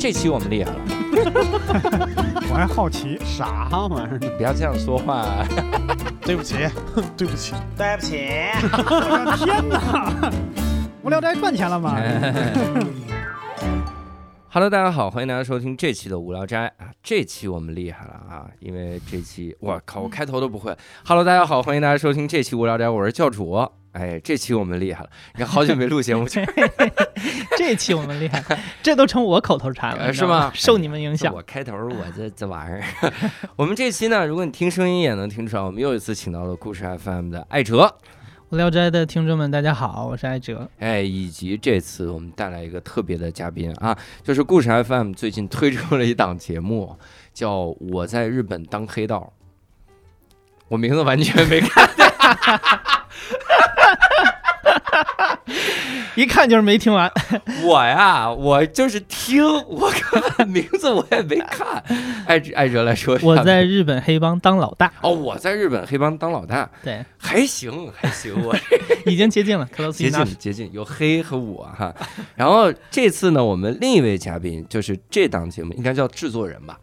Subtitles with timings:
[0.00, 0.78] 这期我们厉害了，
[2.48, 4.18] 我还好奇，啥玩意儿？
[4.38, 5.44] 不要这样说话。
[6.24, 6.54] 对不起，
[7.18, 8.16] 对不起，对不起，
[8.62, 10.32] 我的天哪！
[11.02, 12.00] 无聊斋赚钱了吗
[14.48, 16.88] ？Hello，大家好，欢迎大家收听这期的无聊斋啊！
[17.02, 20.74] 这期我们厉害了啊，因为这期我靠，我开头都不会。
[21.04, 23.70] Hello，大家好，欢迎大家收听这期无聊斋，我是教主。
[23.92, 26.24] 哎，这期我们厉害了，你看好久没录节目，
[27.58, 28.42] 这期我们厉害，
[28.82, 31.32] 这都成我口头禅了，是吗受你们影响。
[31.34, 32.84] 我开头我这这玩意儿，
[33.56, 37.96] 我们这期呢，如果你听声音也能听出来，我们又一次请到了故事 FM 的艾哲，
[38.50, 40.70] 无聊斋的听众们，大家好，我是艾哲。
[40.78, 46.96] 哎，以及这次我们带来一个特别的嘉宾啊，就是故事 FM 最近推出了一档节目，
[47.34, 49.32] 叫《我在日本当黑道》，
[50.68, 51.90] 我名字完全没看。
[56.16, 57.10] 一看就是没听完，
[57.64, 61.82] 我呀，我就是听， 我看名字我也没看。
[62.26, 68.54] 艾哲艾哲来说一下，我在日本黑帮当老大，哦，我在日本黑帮当老大，对，还行还行，我
[69.06, 70.10] 已经接近了接。
[70.10, 71.94] 近接近，有黑和我哈。
[72.34, 76.78] 然后这次呢，我们另一位嘉宾就是这档节目应该叫制作人吧？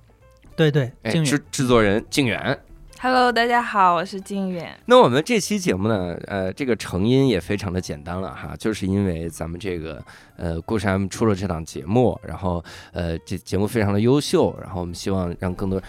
[0.55, 2.57] 对对，哎，制制作人靖远。
[2.99, 4.75] Hello，大家好，我是金远。
[4.87, 10.03] 那我们这期节目呢，呃，这个成因也非常的简单了哈，就是因为咱们这个
[10.35, 15.79] 呃故事 M 出了这档节目，然后呃这节目非常的优秀，然后我们希望让更多。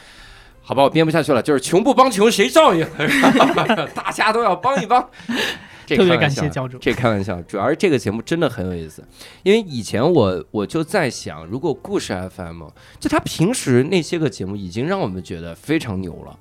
[0.60, 2.86] 好吧，我编不下去了，就是穷不帮穷谁照应？
[3.94, 5.08] 大家都要帮一帮。
[5.86, 6.76] 这特别开玩笑感谢教主。
[6.76, 9.02] 这开玩笑，主要是这个节目真的很有意思，
[9.44, 12.64] 因为以前我我就在想，如果故事 FM
[13.00, 16.38] 就他平时那些个节目已经让我们觉得非常牛了。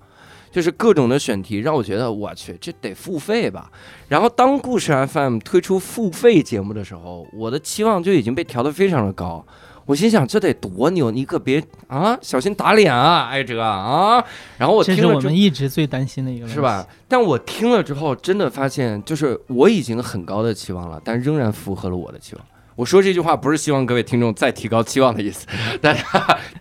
[0.51, 3.71] 就是各种的选题让我觉得我去，这得付费吧。
[4.07, 9.45] 然后当故事 FM 推出付费节目的时候，我的期望就已经被调得非常的高。
[9.85, 11.09] 我心想，这得多牛！
[11.09, 14.21] 你可别啊，小心打脸啊，艾哲啊。
[14.57, 16.85] 然后我听了我们一直最担心的一个，是吧？？
[17.07, 22.45] 但我听了之后，真的发现，就是我已经很高的期望了，但仍然符合了我的期望。
[22.75, 25.47] 我说这句话不是希望各位听众再提高期望的意思，
[25.81, 26.03] 大家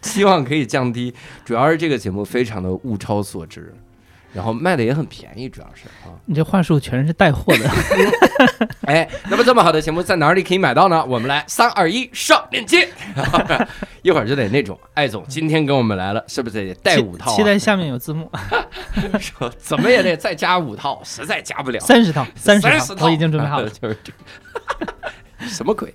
[0.01, 1.13] 期望可以降低，
[1.45, 3.75] 主要是这个节目非常的物超所值，
[4.37, 6.13] 然后卖的也很便宜，主要是啊。
[6.27, 7.71] 你这话术全是带货的。
[8.87, 11.03] 哎，那么这么好的节目在哪里可以买到呢？
[11.07, 12.87] 我们来三二一上链接，
[14.03, 17.35] 一会儿就得那种，艾总今天跟我们来了，是不是得带五套、啊？
[17.35, 18.31] 期待下面有字幕，
[19.19, 21.81] 说怎么也得再加五套，实在加不了。
[21.81, 23.71] 三十套，三三十套，我已经准备好了。
[23.71, 24.19] 就是这个。
[25.49, 25.95] 什么鬼？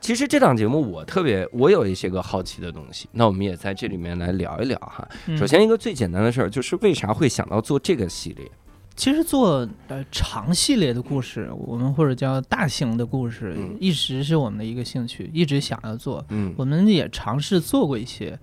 [0.00, 5.08] 其实这档节目我特别，我有一些个好奇的东西，那我们也在这里面来聊一聊哈。
[5.26, 8.50] 嗯首先一个最简单的事儿，就是为啥会想到做这个系列？
[8.94, 16.22] 其实做呃长系列的故事，我们或者叫大型的故事，嗯一直是我们的一个兴趣，一直想要做。
[16.28, 18.38] 嗯，我们也尝试做过一些，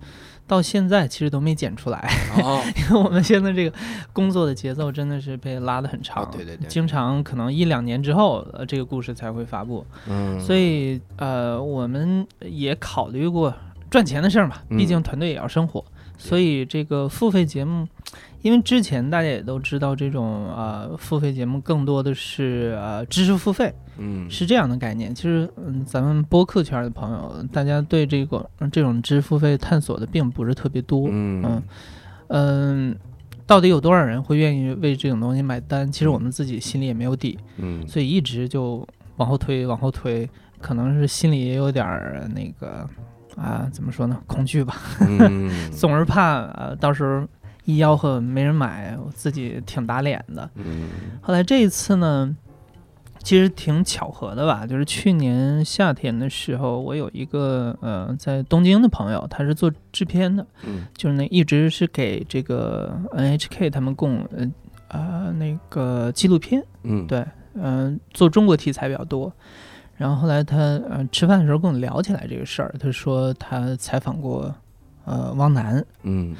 [0.50, 2.10] 到现在其实都没剪出来，
[2.42, 3.76] 哦， 因为我们现在这个
[4.12, 13.54] 工作的节奏真的是被拉得很长，哦对对对经常可能一两年之后，呃，这个故事才会发布，嗯，所以呃，我们也考虑过
[13.88, 14.76] 赚钱的事儿嘛，嗯。
[14.76, 15.84] 毕竟团队也要生活，
[16.18, 17.86] 所以这个付费节目。
[18.42, 25.14] 因为之前大家也都知道，这种呃付费节目更多的是呃知识付费，嗯是这样的概念。
[25.14, 31.08] 其实，嗯，咱们播客圈的朋友，大家对这个嗯这种知识付费探索的并不是特别多。
[31.10, 31.62] 嗯嗯
[32.28, 32.96] 嗯，
[33.46, 35.90] 到底有多少人会愿意为这种东西买单？
[35.90, 38.86] 其实我们自己心里也没有底，嗯所以一直就
[39.16, 40.28] 往后推，往后推，
[40.60, 42.88] 可能是心里也有点儿那个
[43.36, 47.26] 啊，怎么说呢，恐惧吧，嗯 总是怕呃到时候
[47.76, 50.48] 一吆喝没人买，我自己挺打脸的。
[50.54, 50.88] 嗯。
[51.20, 52.36] 后来这一次呢，
[53.22, 60.86] 其实挺巧合的吧，就是去年夏天的时候，我有一个呃在东京的朋友，他是做制片的，嗯。
[60.96, 64.50] 就是那一直是给这个 NHK 他们供呃
[64.88, 69.32] 啊、那个纪录片，嗯，对，嗯、做中国题材比较多。
[69.96, 74.52] 然后后来他呃吃饭的时候跟我聊起来这个事儿，他说他采访过
[75.04, 76.34] 呃汪楠，嗯，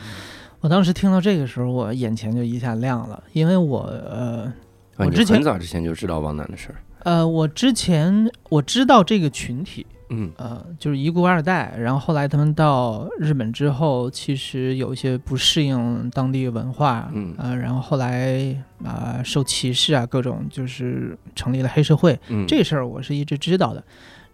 [0.61, 4.53] 我当时听到这个时候，我眼前就一下亮了，因为我呃
[4.97, 10.31] 啊我之前很早之前就知道王楠的事儿，呃，我之前我知道这个群体，嗯。
[10.37, 17.35] 呃，就是一孤二代，然后后来他们到日本之后，其实有一些不适应当地文化，嗯。
[17.39, 18.55] 呃，然后后来
[18.85, 23.83] 啊、受歧视啊，各种就是成立了黑社会，嗯，这事儿我是一直知道的。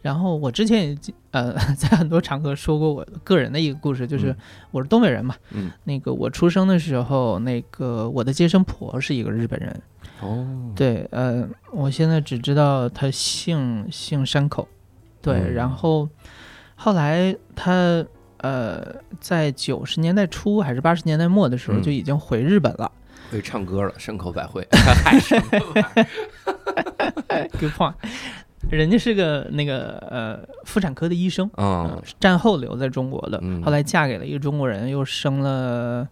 [0.03, 0.99] 然后我之前也
[1.33, 4.37] 呃 在很多场合说过我个人的一个故事，就是嗯
[4.71, 5.71] 我是东北人嘛，嗯。
[5.85, 9.83] 那个我出生的时候，那个我的接生婆是一个日本人，
[10.21, 10.47] 哦，
[10.77, 14.69] 对，呃，我现在只知道她姓姓山口，
[15.21, 16.09] 对，嗯然后
[16.77, 18.05] 后来她
[18.39, 22.91] 呃，在九十年代初还是八十年代末的时候嗯就已经回日本了。
[23.29, 24.65] 会唱歌了，山口百惠，
[25.05, 26.01] 还什么玩意
[27.29, 27.49] 儿？
[27.59, 27.93] 给放，
[28.71, 36.07] 人家是个那个呃妇产科的医生，嗯呃，战后留在中国的，嗯后来嫁给了一个中国人，又生了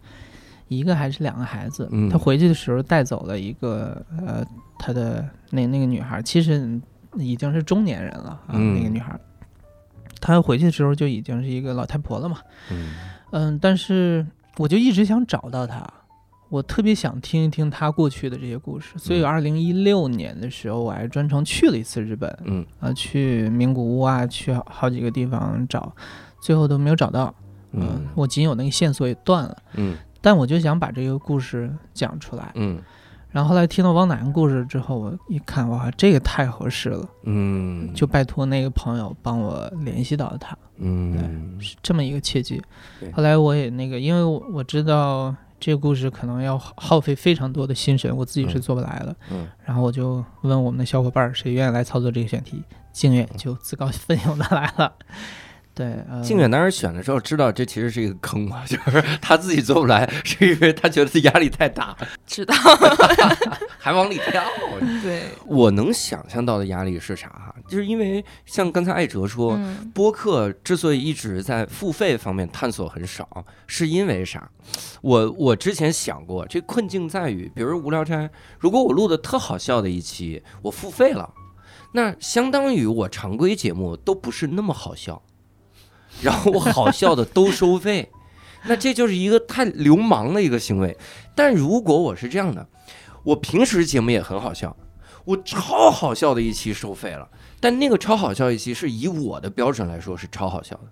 [0.68, 1.88] 一个还是两个孩子。
[1.90, 4.44] 嗯他回去的时候带走了一个呃
[4.78, 6.80] 他的那那个女孩，其实
[7.16, 9.18] 已经是中年人了啊，嗯那个女孩。
[10.20, 12.38] 她回去的时候就已经是一个老太婆了嘛，
[12.70, 12.94] 嗯
[13.32, 15.86] 嗯，但是我就一直想找到她，
[16.54, 19.26] 我特别想听一听他过去的这些故事，所以嗯。
[19.26, 22.64] 二零一六年的时候，我还专程去了一次日本，嗯。
[22.78, 25.92] 啊，去名古屋啊，去好好几个地方找，
[26.40, 27.34] 最后都没有找到。
[27.72, 28.06] 嗯。
[28.14, 29.96] 我仅有那个线索也断了，嗯。
[30.20, 32.52] 但我就想把这个故事讲出来。
[32.54, 32.80] 嗯。
[33.32, 41.58] 然后后来听到汪楠故事之后，我一看，哇，这个太合适了，嗯，就拜托那个朋友帮我联系到他，嗯。
[41.58, 42.62] 是这么一个契机。
[43.12, 49.16] 后来我也那个，因为我我知道这个故事可能要耗耗费非常多的心神，我自己是嗯做不来的。
[49.30, 52.62] 嗯然后我就问我们的小伙伴儿谁愿意来操作这个选题，
[52.92, 54.92] 靖远就自告奋勇的来了。
[55.74, 62.54] 对，呃，靖远当时选的时候知道这其实是一个坑嘛， 就是他自己做不来，是因为他觉得压力太大， 知道，
[63.78, 64.44] 还往里跳。
[65.02, 67.52] 对，我能想象到的压力是啥哈？
[67.66, 74.48] 就是因为像刚才艾哲说，嗯播客之所以一直在付费方面探索很少，是因为啥？
[75.02, 78.30] 我我之前想过，这困境在于，比如无聊斋，
[78.60, 81.34] 如果我录的特好笑的一期，我付费了，
[81.94, 85.20] 那相当于我常规节目都不是那么好笑，
[86.22, 88.10] 然后我好笑的都收费，
[88.64, 90.96] 那这就是一个太流氓的一个行为。
[91.34, 92.66] 但如果我是这样的，
[93.22, 94.76] 我平时节目也很好笑，
[95.24, 97.28] 我超好笑的一期收费了。
[97.60, 100.82] 但那个超好笑一期是以我的标准来说是超好笑的，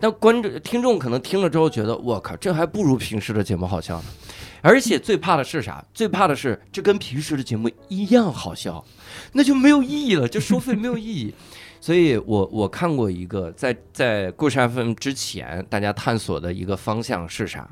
[0.00, 4.04] 但观众听众可能听了之后觉得我靠，这还不如平时的节目好笑呢。
[4.60, 5.84] 而且最怕的是啥？
[5.94, 8.84] 最怕的是这跟平时的节目一样好笑，
[9.32, 11.32] 那就没有意义了，就收费没有意义。
[11.86, 17.70] 所以我我看过一个在在故事 FM 之前大家探索的一个方向是啥？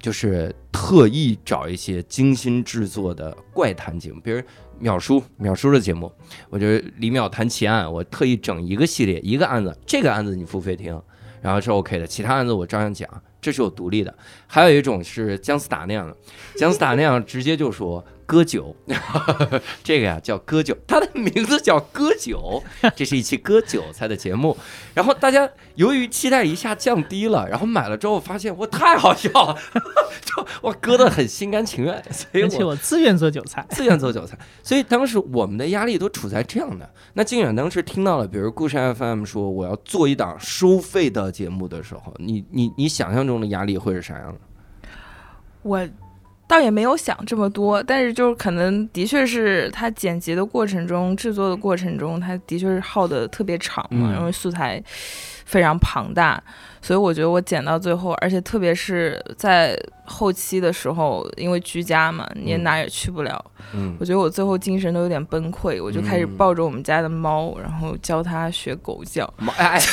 [0.00, 4.42] 就是特意找一些精心制作的怪谈节目，比如
[4.80, 6.10] 淼叔淼叔的节目，
[6.50, 11.00] 我觉得李淼谈奇案，我特意整一个系列一个案子，这个案子你付费听，
[11.40, 13.08] 然后是 OK 的，其他案子我照样讲，
[13.40, 14.12] 这是我独立的。
[14.48, 16.16] 还有一种是姜思达那样的，
[16.56, 18.74] 姜思达那样直接就说割酒，
[19.84, 22.62] 这个呀叫割酒，它的名字叫割酒，
[22.96, 24.56] 这是一期割韭菜的节目。
[24.94, 29.54] 然后大家由于期待一下降低了，然后买了之后发现我太好笑了，
[30.24, 33.66] 就我割的很心甘情愿，所以而且我我自愿做韭菜。
[33.68, 34.38] 自愿做韭菜。
[34.62, 36.88] 所以当时我们的压力都处在这样的。
[37.12, 44.40] 那靖远当时听到了，比如故事 FM 说我要做一档收费的节目的时候，你你你想象中的压力会是啥样的？
[45.62, 45.86] 我
[46.52, 54.18] 倒也没有想这么多，但是就是可能的确是他剪辑的过程中、制作的过程中，他的确是耗的特别长嘛，嗯。
[54.18, 54.78] 因为素材
[55.44, 56.42] 非常庞大，
[56.80, 63.44] 所以我觉得我剪到最后，而且特别是在后期的时候，因为居家嘛，你哪也去不了，
[63.74, 69.24] 嗯我觉得我最后精神都有点崩溃，我就开始嗯抱着我们家的猫，然后教它学狗叫。
[69.56, 69.80] 哎哎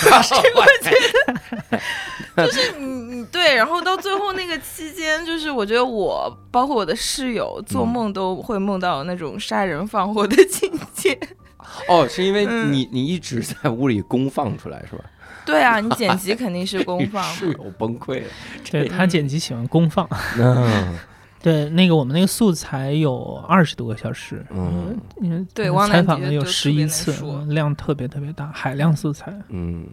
[2.45, 11.17] 就是你对，然后到最后那个期间，就是我觉得我包括我的室友做嗯梦都会梦到那种杀人放火的情节。
[11.87, 15.03] 哦，是因为嗯你你一直在屋里公放出来是吧？
[15.49, 17.53] 对啊，你剪辑肯定是 公放室嘛。
[17.63, 18.27] 友崩溃了。
[18.69, 20.07] 对他剪辑喜欢公放。
[20.37, 20.97] 嗯
[21.41, 29.33] 对，那个我们那个素材有二十多个小时，嗯因为对汪采访了有十一次说，量特别特别大，海量素材。
[29.47, 29.87] 嗯，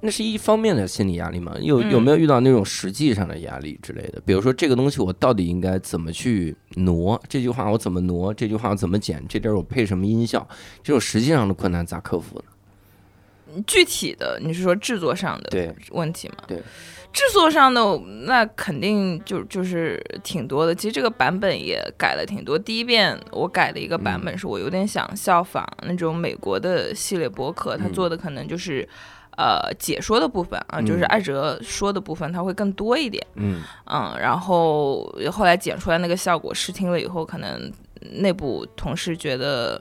[0.00, 1.52] 那是一方面的心理压力嘛？
[1.60, 4.22] 有嗯有没有遇到那种实际上的压力之类的？
[4.24, 7.20] 比如说这个东西我到底应该怎么去挪？
[7.28, 8.32] 这句话我怎么挪？
[8.32, 9.20] 这句话我怎么剪？
[9.28, 10.46] 这地儿我配什么音效？
[10.84, 12.44] 这种实际上的困难咋克服呢？
[13.66, 16.36] 具体的，你是说制作上的问题吗？
[16.46, 16.58] 对，
[17.12, 17.80] 制作上的
[18.26, 20.74] 那肯定就就是挺多的。
[20.74, 22.58] 其实这个版本也改了挺多。
[22.58, 28.88] 第一遍我改的一个版嗯本是我有点想效仿那种美国的系列博客，他嗯做的可能就是。
[29.38, 33.22] 呃，解说的部分啊，就是嗯艾哲说的部分，它会更多一点。
[33.34, 37.70] 嗯嗯，然后后来剪出来那个效果，试听了以后，可能
[38.12, 39.78] 内部同事觉得，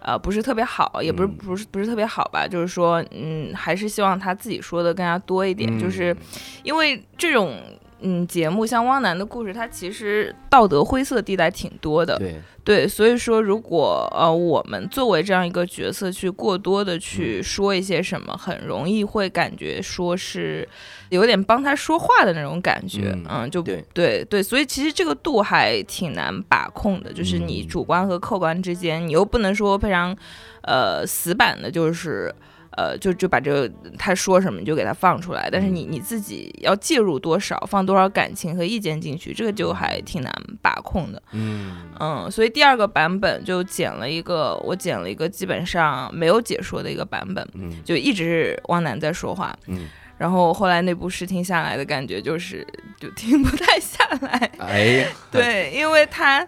[0.00, 1.36] 呃，不是特别好，也不是嗯。
[1.38, 6.16] 不是不是特别好吧，就是说，嗯，还是希望他自己说的更加多一点，就是嗯。
[6.62, 7.58] 因为这种
[8.00, 12.18] 嗯节目，像汪楠的故事，它其实道德灰色地带挺多的。
[12.18, 20.68] 对，对，所以说，如果呃我们作为这样一个角色去过多的去说一些什么，很容易会感觉说是
[21.08, 30.14] 有点帮他说话的那种感觉，嗯嗯，就对对对，所以其实这个度还挺难把控的，就是你嗯主观和客观之间，你又不能说非常
[30.62, 32.34] 呃死板的，就是。
[32.76, 41.22] 呃，就就把这个他说什么你就给他放出来，但是你你自己要介入多少，放多少感情和意见进去，这个就还挺难把控的。
[41.32, 49.56] 嗯嗯，所以第二个版本就剪了一个，我剪了一个基本上没有解说的一个版本，嗯就一直是汪楠在说话。
[49.66, 52.66] 嗯，然后后来那部试听下来的感觉就是，
[53.00, 54.50] 就听不太下来。
[54.58, 56.46] 哎呀，对，因为他，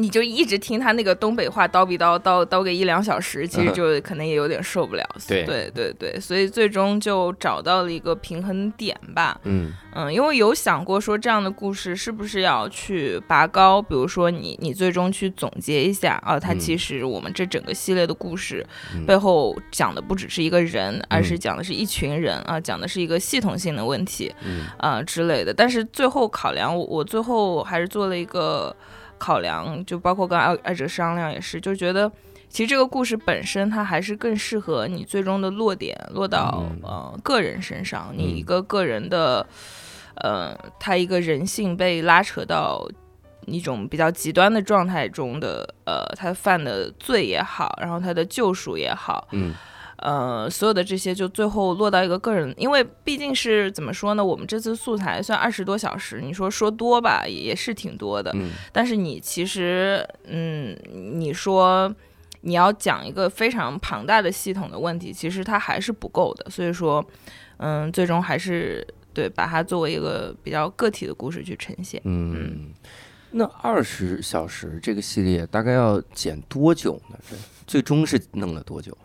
[0.00, 5.04] 你就一直听他那个东北话叨逼叨叨叨个一两小时，其实就可能也有点受不了。
[5.14, 9.38] 嗯对对对对，所以最终就找到了一个平衡点吧。
[9.44, 18.64] 嗯嗯，因为有想过说这样的故事是不是要去拔高，比如说你你最终去总结一下啊，它嗯其实我们这整个系列的故事
[18.94, 25.52] 嗯背后讲的不只是一个人，而是嗯讲的是一群人啊，讲的是一个系统性的问题嗯啊之类的。
[25.52, 28.74] 但是最后考量，我我最后还是做了一个
[29.20, 32.10] 考量，就包括跟爱爱哲商量也是，就觉得。
[32.52, 39.46] 其实这个故事本身，它还是更适合你最终的落点落到、嗯呃个人身上，你嗯一个个人的，
[40.16, 42.84] 呃，他一个人性被拉扯到
[43.46, 49.54] 一种比较极端的状态中的，呃，他犯的罪也好，然后他的救赎也好，嗯
[50.00, 60.74] 呃，所有的这些就最后落到一个个人，因为毕竟是怎么说呢，我们这次素材算二十多小时，你说说多吧，也也是挺多的，嗯但是你其实，嗯，
[61.14, 61.94] 你说
[62.40, 66.48] 你要讲一个非常庞大的系统的问题，其实它还是不够的。
[66.48, 67.04] 所以说，
[67.58, 72.00] 嗯，最终还是对把它作为一个比较个体的故事去呈现。
[72.04, 72.70] 嗯，
[73.32, 77.18] 那二十小时这个系列大概要剪多久呢？
[77.66, 78.96] 最终是弄了多久？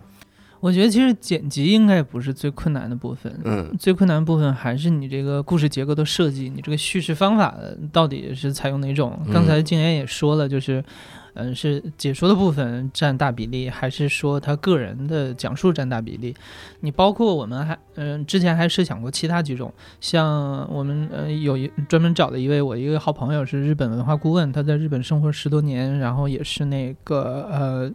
[0.65, 7.55] 我觉得其实剪辑应该不是最困难的部分，嗯最困难的部分还是你这个故事结构的设计，你这个叙事方法
[7.91, 9.15] 到底是采用哪种？
[9.27, 10.83] 嗯刚才静言也说了，就是，
[11.35, 16.33] 嗯、是解说的部分占大比例，还是说他个人的讲述占大比例？
[16.79, 27.91] 你包括我们还，嗯、之前还设想过其他几种，像我们呃有一专门找的一位我一个好朋友是日本文化顾问，他在日本生活十多年，然后也是那个呃。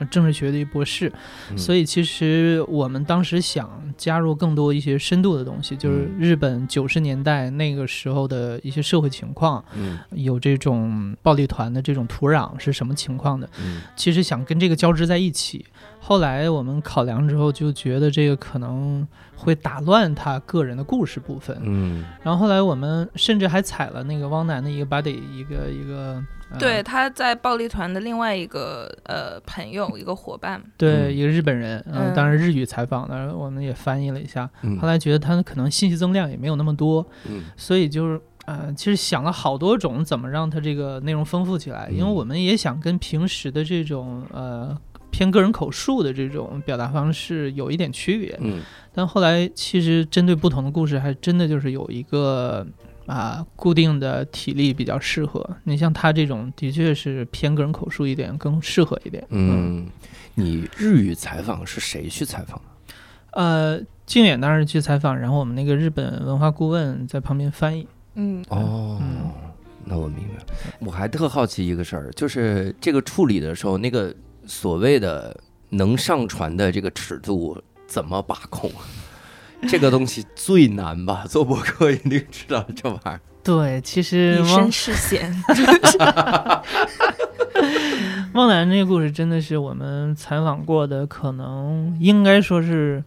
[0.00, 1.12] 呃政治学的一博士，
[1.52, 13.48] 嗯所以其实我们当时想加入更多一些深度的东西，就是嗯日本九十年代那个时候的一些社会情况，嗯有这种暴力团的这种土壤是什么情况的。
[13.62, 15.64] 嗯其实想跟这个交织在一起。
[16.02, 21.56] 后来我们考量之后，就觉得这个可能会打乱他个人的故事部分。
[21.62, 26.26] 嗯然后后来我们甚至还采了那个汪楠的一个 buddy，一个一个、呃、
[26.58, 34.48] 对，他在暴力团的另外一个呃朋友， 一个伙伴，对，嗯一个日本人，嗯，嗯当然日语采访的，我们也翻译了一下。
[34.62, 44.76] 嗯后来觉得他可能信息增量也没有那么多，嗯所以就是呃，其实想了好多种怎么让它这个内容丰富起来，因为嗯我们也想跟平时的这种呃
[45.10, 48.36] 偏个人口述的这种表达方式有一点区别。
[48.40, 48.60] 嗯
[48.92, 52.66] 但后来其实针对不同的故事，还真的就是有一个。
[53.10, 59.26] 啊，固定的体力比较适合你，像他这种的确是偏个人口述一点，更适合一点。
[59.30, 59.84] 嗯，
[60.36, 62.62] 你日语采访是谁去采访？
[63.32, 67.84] 呃，静远当时去采访，然后我们那个日本文化顾问在旁边翻译。
[68.14, 69.32] 嗯，哦嗯，
[69.84, 70.44] 那我明白。
[70.78, 74.14] 我还特好奇一个事儿，就是这个处理的时候，那个
[74.46, 75.36] 所谓的
[75.70, 78.70] 能上传的这个尺度怎么把控？
[79.68, 81.24] 这个东西最难吧？
[81.28, 83.20] 做博客一定知道这玩意儿。
[83.42, 85.34] 对，其实以汪身试险。
[88.32, 93.02] 孟楠这个故事真的是我们采访过的，可能应该说是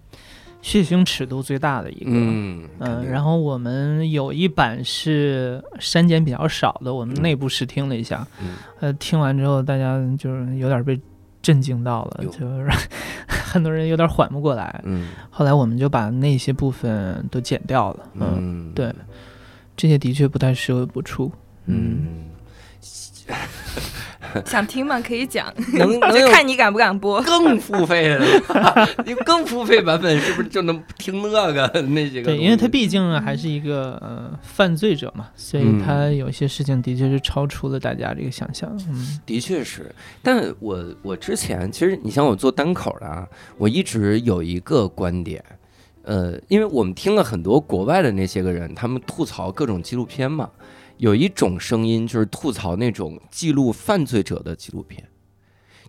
[0.62, 2.10] 血腥尺度最大的一个。
[2.12, 11.00] 嗯嗯，然后我们有一版是删减比较少的，我们内部试听了一下，嗯呃，听完之后大家就是有点被
[11.44, 12.68] 震惊到了，就是
[13.30, 14.82] 很多人有点缓不过来。
[14.84, 15.10] 嗯。
[15.30, 18.92] 后来我们就把那些部分都剪掉了，嗯，嗯，对，
[19.78, 21.32] 这些的确不太适合播出。
[21.66, 22.26] 嗯，
[24.46, 25.00] 想听吗？
[25.00, 27.22] 可以讲，能 能就看你敢不敢播。
[27.22, 28.26] 更付费的，
[29.06, 38.70] 你更付费版本是不是就能听那个那几个对，因为他毕竟还是一个呃犯罪者嘛，所以嗯他有些事情的确是超出了大家这个想象。
[38.90, 43.28] 嗯，的确是，但我我之前其实你像我做单口的啊，
[43.58, 45.44] 我一直有一个观点，
[46.04, 50.50] 呃，因为我们听了很多国外的那些个人，他们吐槽各种纪录片嘛，
[51.04, 55.13] 有一种声音就是吐槽那种记录犯罪者的纪录片。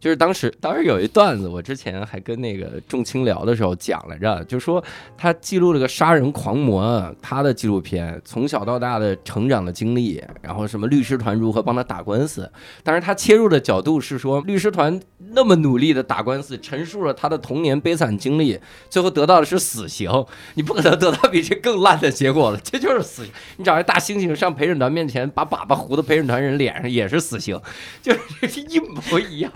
[0.04, 4.84] 就是当时，当时有一段子，我之前还跟那个仲青聊的时候讲来着，就说
[5.16, 20.10] 他记录了个杀人狂魔，他的纪录片从小到大的成长的经历，然后什么律师团如何帮他打官司，但是他切入的角度是说律师团那么努力的打官司，陈述了他的童年悲惨经历，最后得到的是死刑，
[20.52, 23.32] 你不可能得到比这更烂的结果了，这就是死刑。
[23.56, 27.58] 你找一大猩猩上陪审团面前把粑粑糊到陪审团人脸上也是死刑，
[28.02, 29.50] 就是一模一样。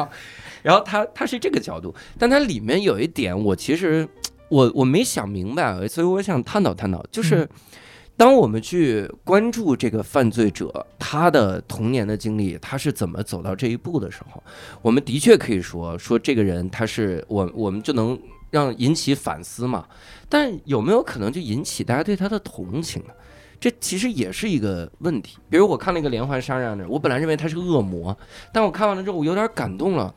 [0.62, 4.08] 然后他他是这个角度，但它里面有一点我其实
[4.48, 7.48] 我我没想明白，所以我想探讨探讨，就是
[8.16, 14.42] 当我们去关注这个犯罪者他的童年的经历，他是怎么走到这一步的时候，
[14.82, 18.18] 我们的确可以说说这个人他是我我们就能
[18.50, 19.86] 让引起反思嘛，
[20.28, 23.10] 但有没有可能就引起大家对他的同情呢？
[23.60, 25.36] 这其实也是一个问题。
[25.50, 28.16] 比如我看了一个连环杀人案，我本来认为他是恶魔，
[28.52, 30.14] 但我看完了之后，我有点感动了。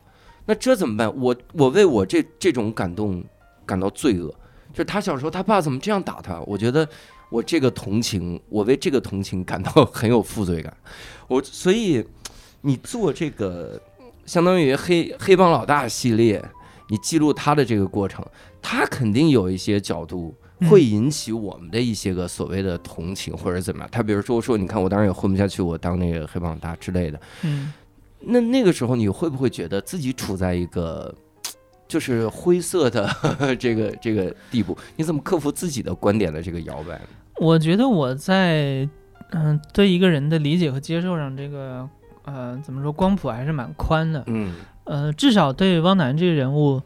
[0.51, 1.09] 那这怎么办？
[1.17, 3.23] 我我为我这这种感动
[3.65, 4.27] 感到罪恶，
[4.73, 6.41] 就是他小时候他爸怎么这样打他？
[6.41, 6.85] 我觉得
[7.29, 10.75] 我这个同情，我为这个同情感到 很有负罪感。
[11.29, 12.05] 我所以
[12.59, 13.81] 你做这个
[14.25, 16.43] 相当于黑黑帮老大系列，
[16.89, 18.21] 你记录他的这个过程，
[18.61, 20.35] 他肯定有一些角度
[20.69, 23.89] 会引起我们的一些个所谓的同情或者怎么样。
[23.89, 27.17] 他比如说说，你看我当然也混不下去，我当那个黑帮老大之类的。
[27.43, 27.71] 嗯。
[28.21, 31.13] 那那个时候你会不会觉得自己处在一个
[31.87, 33.09] 就是灰色的
[33.59, 34.77] 这个这个地步？
[34.95, 36.99] 你怎么克服自己的观点的这个摇摆？
[37.37, 38.87] 我觉得我在
[39.31, 41.89] 嗯对一个人的理解和接受上，这个
[42.23, 44.23] 呃怎么说光谱还是蛮宽的。
[44.27, 46.81] 嗯呃，至少对汪楠这个人物，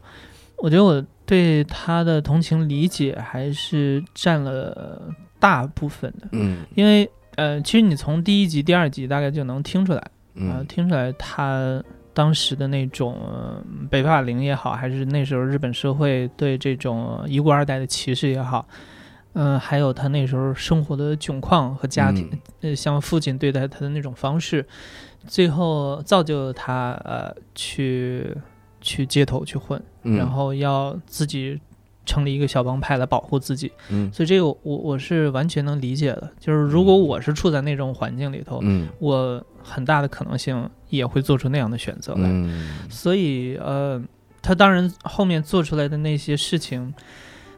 [0.58, 6.28] 我觉得我对他的同情理解还是占了大部分的。
[6.32, 10.10] 嗯，因为呃，其实你从第一集、第二集大概就能听出来。
[10.36, 11.82] 啊，嗯听出来他
[12.14, 18.66] 当时的那种呃北霸凌也好，还是那时候日本社会对这种一孤二代的歧视也好，
[19.34, 22.30] 嗯、还有他那时候生活的窘况和家庭，
[22.62, 24.66] 呃，像父亲对待他的那种方式，
[25.26, 28.34] 最后造就了他呃去
[28.80, 31.60] 去街头去混，嗯，然后要自己
[32.06, 36.30] 成立一个小帮派来保护自己，嗯所以这个我我是完全能理解的。
[36.40, 42.22] 就是如果我是处在那种环境里头，嗯我很大的可能性也会做出那样的选择来。
[42.22, 44.00] 嗯所以，呃，
[44.40, 46.94] 他当然后面做出来的那些事情，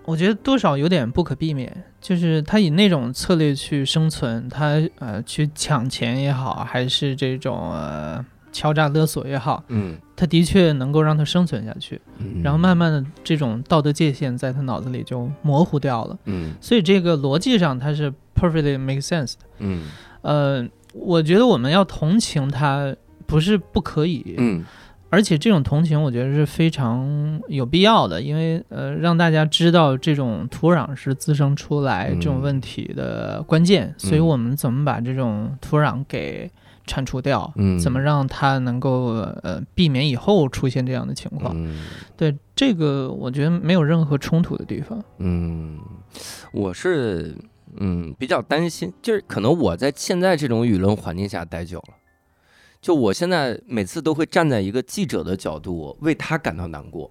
[0.04, 1.84] 我觉得多少有点不可避免。
[2.00, 9.96] 就是他以那种策略去生存，他呃去抢钱也好，还是这种呃敲诈勒索也好，嗯。
[10.16, 12.00] 他的确能够让他生存下去。
[12.18, 16.18] 嗯，然后慢慢的，这种道德界限在他脑子里就模糊掉了。
[16.24, 16.54] 嗯。
[16.60, 19.40] 所以这个逻辑上，它是 perfectly make sense 的。
[19.58, 19.84] 嗯。
[20.22, 22.94] 呃，我觉得我们要同情他，
[23.26, 24.64] 不是不可以，嗯。
[25.10, 36.50] 而且这种同情，我觉得是非常有必要的，因为呃，让大家知道这种土壤是滋生出来这种问题的关键，所以我们怎么把这种土壤给
[36.88, 39.12] 铲除掉，嗯怎么让它能够
[39.44, 41.52] 呃避免以后出现这样的情况？
[41.54, 41.84] 嗯
[42.16, 45.00] 对这个，我觉得没有任何冲突的地方。
[45.18, 45.78] 嗯，
[46.52, 47.36] 我是
[47.76, 51.94] 嗯比较担心，就是可能我在现在这种舆论环境下待久了。
[52.80, 57.10] 就我现在每次都会站在一个记者的角度为他感到难过，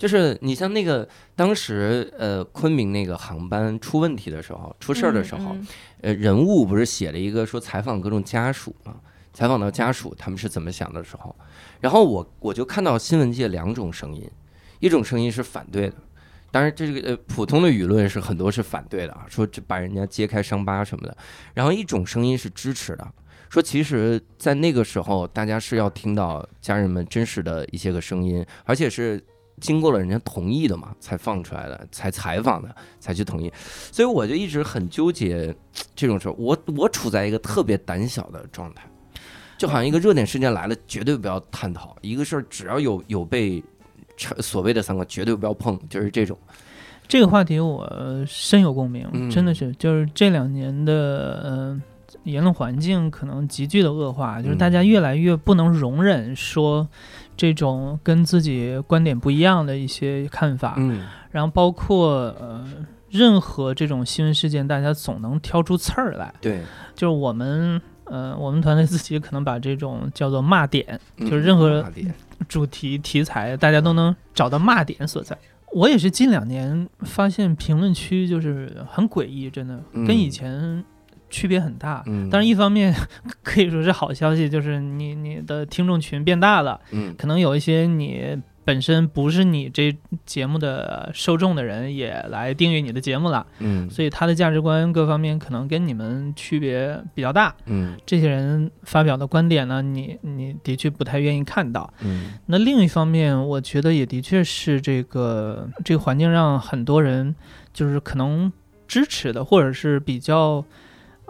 [0.00, 5.66] 就是你像那个当时呃昆明那个航班出问题的时候，出事儿的时候，嗯
[6.00, 8.96] 呃人物不是写了一个说采访各种家属嘛，
[9.34, 11.36] 采访到家属他们是怎么想的时候，
[11.80, 14.26] 然后我我就看到新闻界两种声音，
[14.78, 15.96] 一种声音是反对的。
[16.52, 21.16] 当然，这个呃，普通的舆论是很多是反对的啊，说这把人家揭开伤疤什么的。
[21.54, 23.06] 然后一种声音是支持的，
[23.48, 29.22] 说其实，在那个时候，大家是要听到家人们真实的一些个声音，而且是
[29.60, 33.52] 经过了人家同意的嘛，才放出来的，才采访的，才去同意。
[33.92, 35.54] 所以我就一直很纠结
[35.94, 36.34] 这种事儿。
[36.38, 38.84] 我我处在一个特别胆小的状态，
[39.58, 43.62] 就好像一个热点事件来了，绝对不要探讨；一个事儿只要有有被
[44.38, 46.36] 所谓的三个，绝对不要碰，就是这种。
[47.06, 51.82] 这个话题我深有共鸣，嗯真的是，就是这两年的呃
[52.22, 56.88] 言论环境可能急剧的恶化，就是大家越来越不能容忍说
[57.40, 61.06] 这种跟自己观点不一样的一些看法，嗯。
[61.30, 62.66] 然后包括呃
[63.08, 66.60] 任何这种新闻事件，大家总能挑出刺儿来，对，
[66.94, 67.80] 就是我们。
[68.12, 71.84] 呃，我们团队自己可能把这种叫做骂点，嗯就是任何
[72.48, 75.38] 主题题材，大家都能找到骂点所在。
[75.72, 80.04] 我也是近两年发现评论区就是很诡异，真的嗯。
[80.04, 80.84] 跟以前
[81.30, 82.02] 区别很大。
[82.06, 82.94] 嗯，当然，一方面
[83.42, 97.54] 可以说是好消息，就是你你的听众群变大了，嗯可能有一些你本身不是你这节目的受众的人也来订阅你的节目了，嗯所以他的价值观各方面可能跟你们区别比较大。
[97.66, 101.92] 嗯这些人发表的观点呢，你你的确不太愿意看到。
[102.02, 107.34] 嗯那另一方面，我觉得也的确是这个这个环境让很多人
[107.72, 108.52] 就是可能
[108.86, 110.64] 支持的，或者是比较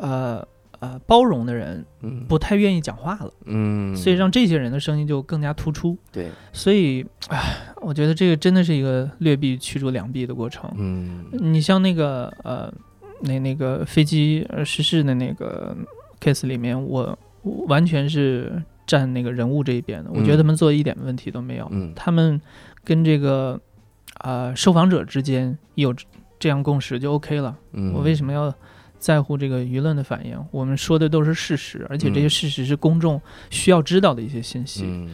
[0.00, 0.46] 呃
[0.80, 5.96] 呃包容的人，嗯不太愿意讲话了，嗯，所以让这些人的声音就更加突出。
[6.10, 10.70] 对，所以，唉，我觉得这个真的是一个劣币驱逐良币的过程。
[10.76, 12.72] 嗯你像那个呃，
[13.20, 15.76] 那那个飞机呃失事的那个
[16.20, 21.68] case 里面，我我完全是站那个人物这一边的，我觉得他们做的一点问题都没有。
[21.70, 22.40] 嗯他们
[22.82, 23.60] 跟这个
[24.24, 25.94] 呃受访者之间有
[26.38, 27.54] 这样共识就 OK 了。
[27.72, 28.52] 嗯，我为什么要
[29.00, 30.38] 在乎这个舆论的反应？
[30.52, 34.84] 我们说的都是事实，而且这些嗯事实是公众需要知道的一些信息。
[34.84, 35.10] 嗯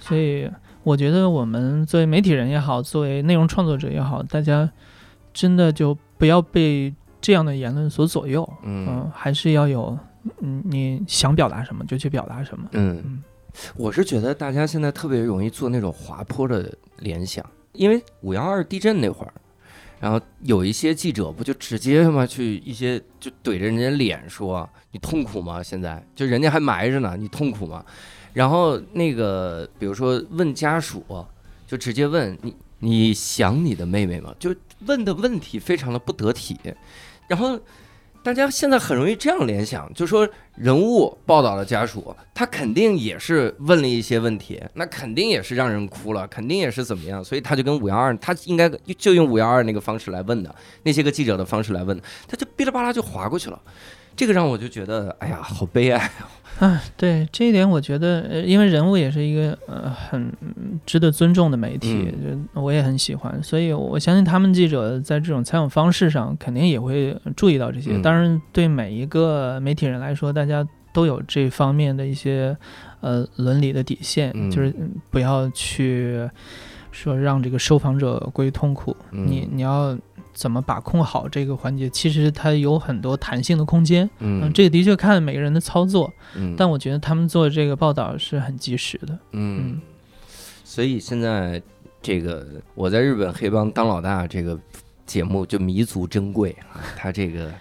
[0.00, 0.48] 所以
[0.84, 4.70] 我觉得我们作为媒体人也好，作为内容创作者也好，大家
[5.32, 8.48] 真的就不要被这样的言论所左右。
[8.62, 9.98] 嗯嗯，还是要有，
[10.40, 12.68] 嗯，你想表达什么就去表达什么。
[12.72, 13.22] 嗯嗯，
[13.76, 19.32] 我是觉得大家现在特别容易做那种滑坡的联想，因为五幺二地震那会儿，
[20.00, 25.62] 然后有一些记者不就直接嘛去一些就怼着人家脸说你痛苦吗？
[25.62, 27.84] 现在就人家还埋着呢，你痛苦吗？
[28.32, 31.04] 然后那个比如说问家属，
[31.66, 34.34] 就直接问你你想你的妹妹吗？
[34.38, 34.54] 就
[34.86, 36.58] 问的问题非常的不得体，
[37.26, 37.58] 然后。
[38.22, 53.58] 大家现在很容易这样联想，就说人物报道的家属，他肯定也是问了一些问题，那肯定也是让人哭了，肯定也是怎么样，所以他就跟五幺二，他应该就用五幺二那个方式来问的，那些个记者的方式来问，他就哔哩吧啦就划过去了，
[54.18, 56.10] 这个让我就觉得，哎呀，好悲哀。
[56.58, 62.12] 啊，对这一点，我觉得，呃，因为人物也是一个呃很嗯值得尊重的媒体，
[62.54, 67.92] 就我也很喜欢，所以我相信他们记者在这种采访方式上肯定也会注意到这些。
[67.92, 72.56] 嗯当然，对每一个媒体人来说，大家都有这方面的一些
[73.02, 76.28] 呃伦理的底线，嗯就是嗯不要去
[76.90, 78.96] 说让这个受访者过于痛苦。
[79.12, 79.96] 你嗯你要
[80.38, 81.90] 怎么把控好这个环节？
[81.90, 84.08] 其实它有很多弹性的空间。
[84.20, 86.12] 嗯这个的确看每个人的操作。
[86.36, 89.18] 嗯但我觉得他们做这个报道是很及时的。
[89.32, 89.80] 嗯，
[90.62, 91.60] 所以现在
[92.00, 92.46] 这个
[92.76, 94.56] 我在日本黑帮当老大这个
[95.04, 97.52] 节目就弥足珍贵啊，它这个。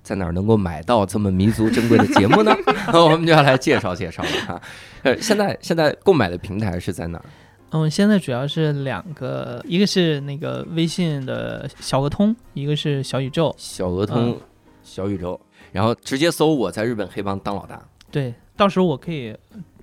[0.00, 2.50] 在哪儿能够买到这么弥足珍贵的节目呢？
[2.94, 4.62] 我们就要来介绍介绍了哈。
[5.02, 7.24] 呃，现在现在购买的平台是在哪儿？
[7.70, 13.54] 嗯，现在主要是两个，一个是那个微信的小鹅通，一个是小宇宙。
[13.58, 14.38] 小鹅通、
[14.82, 15.38] 小宇宙，
[15.70, 19.36] 然后直接搜我在日本黑帮当老大，对，到时候我可以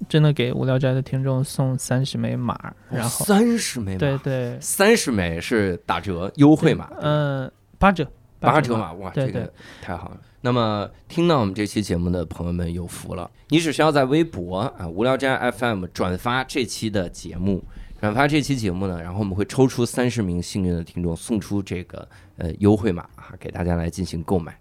[0.09, 2.57] 真的给无聊斋的听众送三十枚码，
[2.89, 8.07] 然后三十枚码，对对，三十枚是打折优惠码，嗯，八折，
[8.39, 10.17] 八折码，哇，对这个太好了。
[10.45, 17.63] 那么听到我们这期节目的朋友们有福了，你只需要在微博啊无聊斋 FM 转发这期的节目，
[17.99, 24.55] 转发这期节目呢，然后我们会抽出三十名幸运的听众，送出这个呃优惠码啊，给大家来进行购买。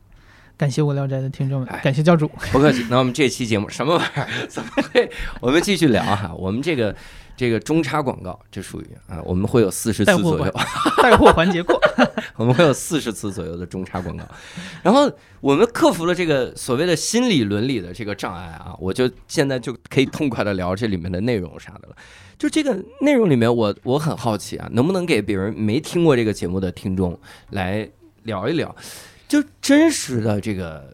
[0.56, 2.26] 感谢无聊斋的听众们哎，感谢教主。
[2.50, 2.86] 不客气。
[2.88, 4.28] 那我们这期节目什么玩意儿？
[4.48, 5.10] 怎么会？
[5.42, 6.32] 我们继续聊哈。
[6.34, 6.96] 我们这个
[7.36, 10.54] 这个中插广告，这属于啊，我们会有四十次左右，
[11.04, 11.78] 带货环节过，
[12.34, 14.24] 我们会有四十次左右的中插广告。
[14.82, 15.10] 然后
[15.42, 21.96] 我们克服了这个所谓的心理伦理的这个障碍啊，我就现在就可以痛快的聊这里面的内容啥的了。
[22.38, 27.18] 就这个内容里面我，我很好奇啊，能不能给别人没听过这个节目的听众
[27.50, 27.86] 来
[28.22, 28.74] 聊一聊，
[29.28, 30.90] 就真实的这个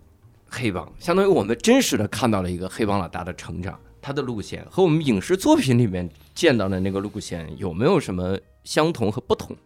[0.48, 9.56] 黑帮，相当于我们真实的看到了一个黑帮老大的成长，他的路线和我们影视作品里面见到的那个路线有没有什么相同和不同？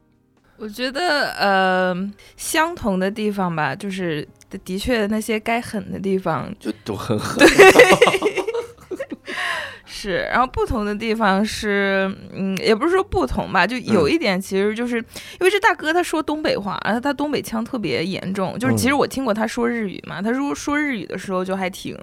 [0.56, 7.46] 我觉得呃，相同的地方吧，就是的的确那些该狠的地方就都很狠。
[9.86, 15.04] 是，然后不同的地方是，嗯，也不是说不同吧，就有嗯一点其实就是、因
[15.40, 21.98] 为这大哥他说东北话，然后他东北腔特别严重，就是其实嗯我听过他说日语嘛，他说说日语的时候就还挺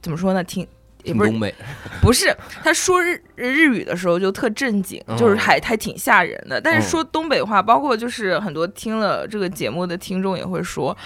[0.00, 0.66] 怎么说呢，挺。
[1.04, 1.54] 也不是东北，
[2.00, 6.60] 不是，他说日日语的时候就特正经，就是哦还还挺吓人的。
[6.60, 10.96] 但嗯是说东北话，包括就是很多听了这个节目的听众也会说，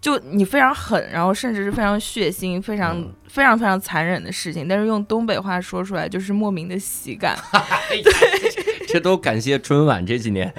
[0.00, 7.36] 就你非常狠，然后甚至是非常血腥、非常、嗯非常非常残忍的事情，但是用东北话说出来就是莫名的喜感。
[7.90, 10.50] 对这都感谢春晚这几年。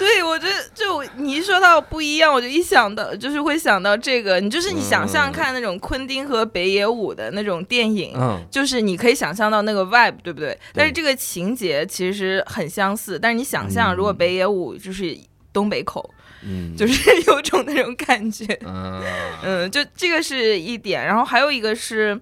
[0.00, 10.58] 对，我觉得就你一说到不一样，我就一想到就是会想到这个，你就是你想象看那种昆汀和北野武的那种电影，嗯，就是你可以想象到那个 vibe，对不对？
[10.72, 14.16] 但是这个情节其实很相似，但是你想象如果嗯。
[14.16, 15.14] 北野武就是
[15.52, 16.08] 东北口，
[16.42, 19.02] 嗯， 就是有种那种感觉，嗯
[19.42, 22.18] 嗯，就这个是一点，然后还有一个是。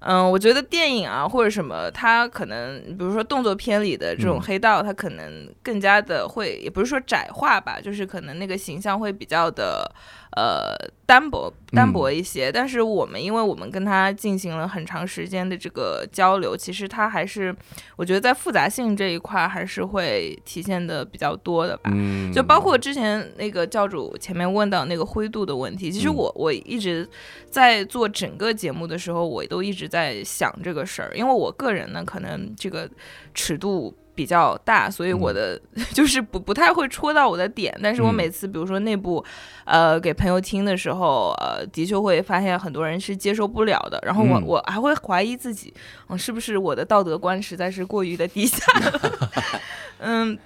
[0.00, 4.42] 嗯，我觉得电影啊或者什么，它可能比如说动作片里的这种嗯。
[4.42, 9.90] 黑道，它可能更加的会，也不是说窄化吧，就是可能那个形象会比较的
[10.36, 10.74] 呃
[11.06, 12.50] 单薄单薄一些。
[12.52, 17.54] 但是我们因为我们跟他进行了很长时间的这个交流，其实他还是
[17.96, 21.90] 我觉得在复杂性这一块还是会体现的比较多的吧。
[21.92, 27.08] 嗯，就包括之前那个教主前面问到那个灰度的问题，其实嗯我我一直
[27.50, 32.88] 在做整个节目的时候，我都一直在想这个事儿，因为我个人呢，可能这个
[33.34, 33.94] 尺度。
[34.18, 35.56] 比较大，所以我的、
[35.94, 38.14] 就是不不太会戳到我的点，但是我嗯。
[38.16, 39.24] 每次比如说内部，
[39.64, 44.44] 呃，给朋友听的时候，呃，的确会发现很多人是接受不了的，然后我、嗯。
[44.44, 45.72] 我还会怀疑自己，
[46.08, 49.00] 嗯，是不是我的道德观实在是过于的低下了，
[50.02, 50.36] 嗯，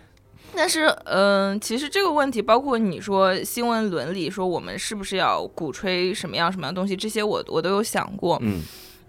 [0.54, 8.38] 但是，嗯、其实这个问题，包括你说新闻伦理，说我们是不是要鼓吹什么样什么样的东西，这些我我都有想过。
[8.42, 8.60] 嗯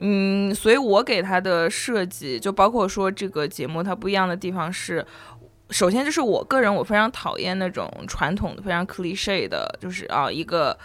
[0.05, 5.05] 嗯，所以我给他的设计，就包括说这个节目它不一样的地方是，
[5.69, 10.77] 首先就是我个人我非常讨厌那种传统的非常 cliche 的，就是啊一个。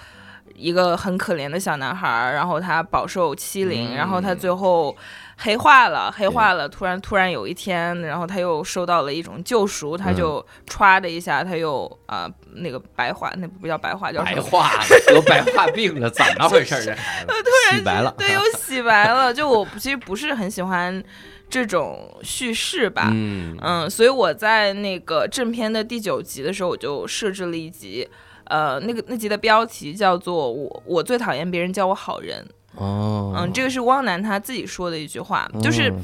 [0.55, 4.97] 一个很可怜的小男孩儿，然后他饱受欺凌，嗯然后他最后
[5.41, 6.69] 黑化了，黑化了。
[6.69, 14.21] 突然，突然有一天，然后他又受到了一种救赎，他就歘的一下，他又啊、那个白化，那不叫白化，叫？
[14.25, 14.69] 白化
[15.07, 16.83] 得白化病了，怎么回事儿？
[16.83, 19.33] 这孩子洗白了，对，又洗白了。
[19.33, 21.03] 就我其实不是很喜欢
[21.49, 28.09] 这种叙事吧，嗯嗯，所以我在那个正片的第九集的时候，我就设置了一集，
[28.47, 32.45] 呃，那个那集的标题叫做“我我最讨厌别人叫我好人”。
[32.77, 35.95] 哦，嗯，这个是汪楠他自己说的一句话，就是哦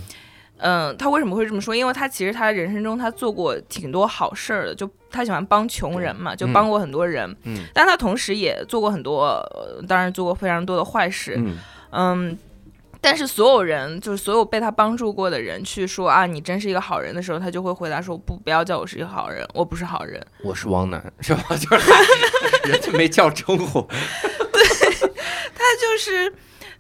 [0.59, 1.75] 嗯，他为什么会这么说？
[1.75, 9.25] 因为他其实他人生中他做过挺多好事儿的，就他喜欢帮穷人嘛，就嗯帮过很多人，嗯但他同时也做过很多，
[9.55, 11.57] 呃当然做过非常多的坏事，嗯
[11.91, 12.39] 嗯，
[13.01, 20.25] 但是所有人，就是所有被他帮助过的人，去说啊，你真是一个好人的时候，他就会回答说，不，不要叫我是一个好人，我不是好人。
[20.43, 21.45] 我是汪楠，是吧？
[21.59, 21.91] 就是
[22.71, 23.83] 人家没叫称呼，
[24.53, 24.65] 对
[25.53, 26.33] 他就是，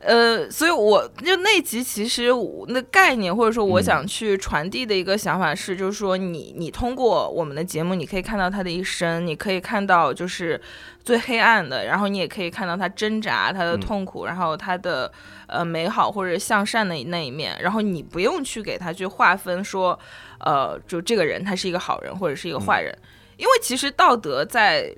[0.07, 2.29] 呃，所以我就那集其实
[2.69, 10.61] 那概念或者说我想去传递的一个想法是，就是说你你通过我们的节目，你可以看到他的一生，你可以看到就是
[11.03, 13.81] 最黑暗的，然后你也可以看到他挣扎、他的嗯。
[13.81, 15.11] 痛苦，然后他的
[15.47, 19.99] 呃美好或者向善的那一面，然后你不用去给他去划分说，
[20.41, 22.95] 呃，就这个人他是一个好人或者是一个坏人，
[23.39, 24.95] 因为其实道德在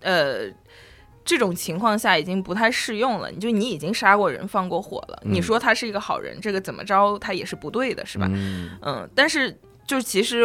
[0.00, 0.50] 呃。
[1.24, 8.28] 这种情况下已经不太适用了，你就你已经杀过人、放过火了，嗯你说他是一个好人，这个怎么着他也是不对的，是吧？
[8.32, 9.56] 嗯嗯，但是
[9.86, 10.44] 就其实，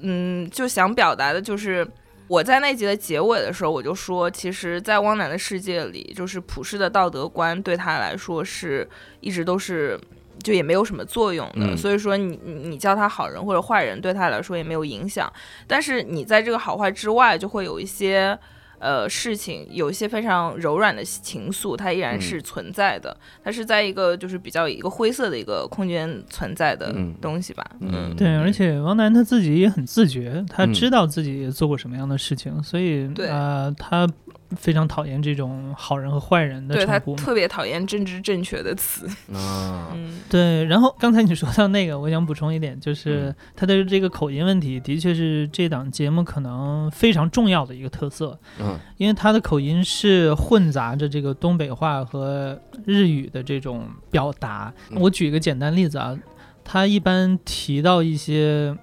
[0.00, 1.86] 嗯，就想表达的就是，
[2.26, 8.88] 我在那集的结尾的时候，我就说，其实，在汪楠的世界里，就是普世的道德观对他来说是
[9.20, 9.98] 一直都是。
[10.44, 15.30] 就也没有什么作用的，嗯所以说你你你叫他好人或者坏人，对他来说也没有影响。
[15.66, 18.38] 但是你在这个好坏之外，就会有一些
[18.78, 23.16] 呃事情，有一些非常柔软的情愫，它依然嗯是存在的。
[23.42, 27.64] 它是在一个就是比较一个灰色的一个空间存在的嗯东西吧。
[27.80, 34.08] 嗯，对，而且王楠他自己也很自觉，他嗯知道自己做过什么样的事情，所以啊呃，他
[34.56, 37.22] 非常讨厌这种好人和坏人的对他称呼嘛。
[37.22, 39.06] 特别讨厌政治正确的词。
[39.32, 54.72] 啊，嗯， 对，然后刚才你说到那个，我想补充一点，就是嗯他的这个口音问题，的确是这档节目可能非常重要的一个特色，嗯因为他的口音是混杂着这个东北话和日语的这种表达。
[54.90, 56.18] 嗯我举一个简单例子啊，
[56.64, 58.76] 他一般提到一些，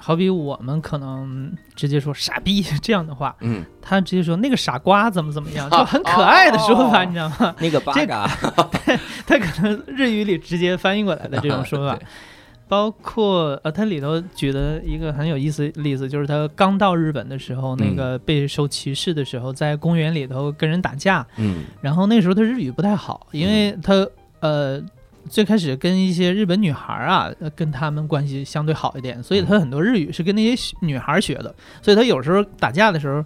[0.00, 7.54] 好比我们可能直接说傻逼这样的话，嗯，他直接说那个傻瓜怎么怎么样， 就很可爱的说法，哦你知道吗？
[7.60, 8.26] 那个八这嘎，
[9.26, 11.96] 他可能日语里直接翻译过来的这种说法。
[12.00, 12.06] 对。
[12.66, 17.94] 包括呃，他里头举的一个很有意思的例子，就是他刚到日本的时候，那嗯。
[17.94, 21.64] 个被受歧视的时候，在公园里头跟人打架，嗯。
[21.82, 23.94] 然后那时候他日语不太好，因为他
[24.40, 24.82] 呃
[25.28, 33.24] 最开始跟一些日本女孩啊，呃跟他们关系相对好一点，所以他很多日语是跟那些女孩学的，所以他有时候打架的时候。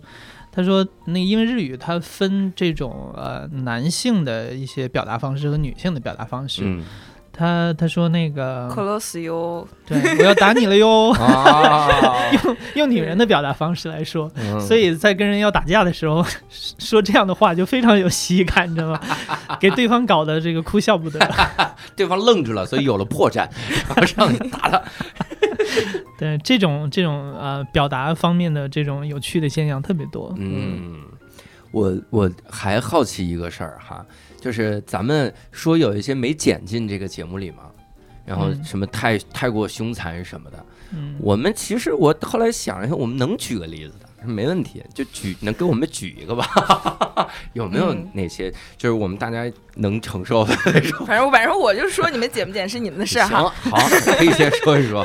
[0.50, 6.82] 他说：“那因为日语它分这种呃男性的一些表达方式和女性的表达方式，嗯
[7.38, 11.14] 他他说那个，close 哟，对我要打你了哟，
[12.42, 19.00] 用，用女人的表达方式来说，嗯所以在跟人要打架的时候说这样的话就非常有喜感，你知道吗？
[19.60, 21.20] 给对方搞得这个哭笑不得。
[21.94, 23.48] 对方愣住了，所以有了破绽，
[23.94, 24.82] 然后让你打他。
[26.18, 30.34] 对这种这种呃表达方面的这种有趣的现象特别多。
[30.36, 30.96] 嗯，
[31.70, 34.04] 我我还好奇一个事儿哈，
[34.40, 37.64] 就是咱们说有一些没剪进这个节目里嘛，
[38.24, 46.46] 然后嗯什么太太过凶残什么的，嗯，我们其实我后来想了一下，我们能举个例子的，没问题，就举能给我们举一个吧？
[47.52, 51.04] 有没有嗯哪些就是我们大家能承受的那种？
[51.06, 53.52] 反正反正我就说你们剪不剪是你们的事行，哈。
[53.70, 55.04] 好，可以先说一说。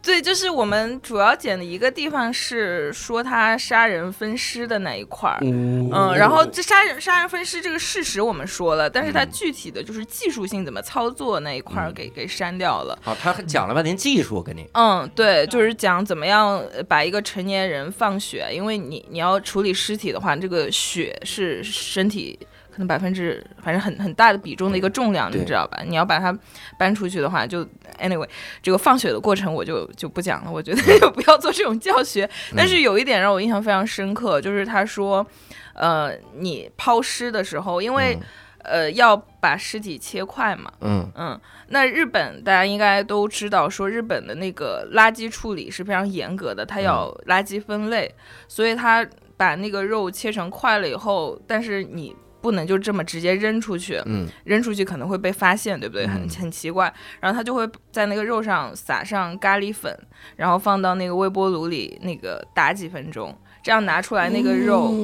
[0.00, 5.38] 对，就是我们主要剪的一个地方是说他杀人分尸的那一块儿。
[5.42, 12.98] 嗯嗯，然后这杀人杀人分尸这个事实我们说了，但是它嗯具体的就是技术性怎么操作那一块儿嗯给给删掉了。
[13.02, 22.38] 好，他讲了半天技术，跟你嗯，对，就是讲怎么样呃把一个成年人放血，因为你你要处理尸体的话，这个血是身体
[22.78, 25.82] 可能百分之反正很很大的比重的一个重量，你知道吧？
[25.84, 26.32] 你要把它
[26.78, 27.64] 搬出去的话，就
[28.00, 28.24] anyway
[28.62, 32.30] 这个放血的过程我就就不讲了，我觉得就 不要做这种教学。
[32.56, 35.26] 但是有一点让我印象非常深刻，就是他说，
[35.74, 38.16] 呃，你抛尸的时候，因为、
[38.62, 41.10] 呃要把尸体切块嘛，嗯。
[41.16, 48.14] 嗯，那日本大家应该都知道，说日本的那个垃圾处理是非常严格的，它要垃圾分类，
[48.46, 49.04] 所以它
[49.36, 52.14] 把那个肉切成块了以后，但是你
[52.48, 56.06] 不能就这么直接扔出去，嗯扔出去可能会被发现，对不对？
[56.06, 56.90] 很嗯很奇怪。
[57.20, 59.94] 然后他就会在那个肉上撒上咖喱粉，
[60.36, 63.36] 然后放到那个微波炉里那个打几分钟。
[63.68, 64.94] 这样拿出来那个肉，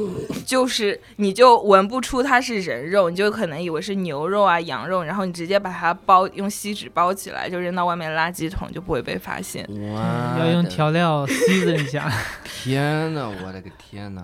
[0.46, 9.68] 就是你就闻不出它是人肉，你就可能以为是牛肉啊、羊肉，然后你直接把它包用锡纸包起来，就扔到外面垃圾桶，就不会被发现。
[9.92, 12.11] 哇，要用调料 season 一下。
[12.42, 14.22] 天哪，我的个天哪！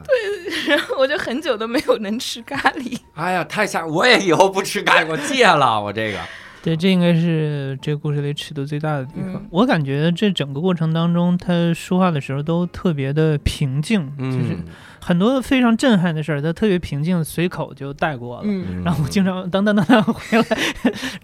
[0.66, 2.98] 然 后我就很久都没有能吃咖喱。
[3.16, 3.87] 哎呀，太吓！
[3.87, 6.18] 我也以后不吃咖喱，我戒了，我这个。
[6.62, 9.35] 对，这应该是这个故事里尺度最大的地方。
[9.35, 14.64] 嗯我感觉这整个过程当中，他说话的时候都特别的平静，就是嗯，
[15.00, 18.42] 很多非常震撼的事儿，他特别平静，随口就带过了。
[18.44, 20.44] 嗯然后我经常等等等等回来，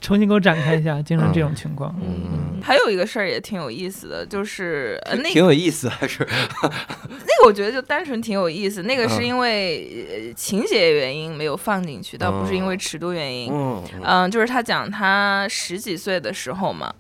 [0.01, 1.95] 重新给我展开一下，经常这种情况。
[2.01, 13.51] 嗯，还有一个事儿也挺有意思的，就是呃那挺有意思，还是那个我觉得就单纯挺有意思，那个嗯是因为、呃情节原因没有放进去，倒不是因为尺度原因。
[13.53, 16.93] 嗯嗯、就是他讲他十几岁的时候嘛，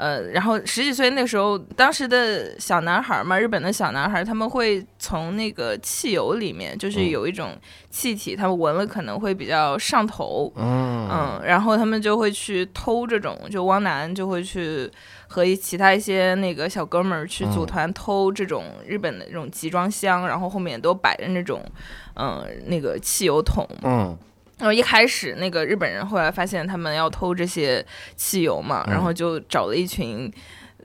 [0.00, 7.50] 呃，然后十几岁那时候，当时的小男孩嘛，日本的小男孩他们会从那个汽油里面，就是嗯有一种
[7.90, 10.50] 气体，他们闻了可能会比较上头。
[10.56, 14.90] 嗯嗯，然后他们就会去偷这种，就汪楠就会去
[15.28, 21.62] 和一其他一些那个小哥们儿去组嗯团偷这种日本的这种集装箱，然后后面都摆着那种，
[22.14, 23.68] 嗯、那个汽油桶。
[23.82, 24.16] 嗯
[24.60, 28.92] 然后一开始那个日本人后来发现他们要偷这些汽油嘛，嗯。
[28.92, 30.32] 然后就找了一群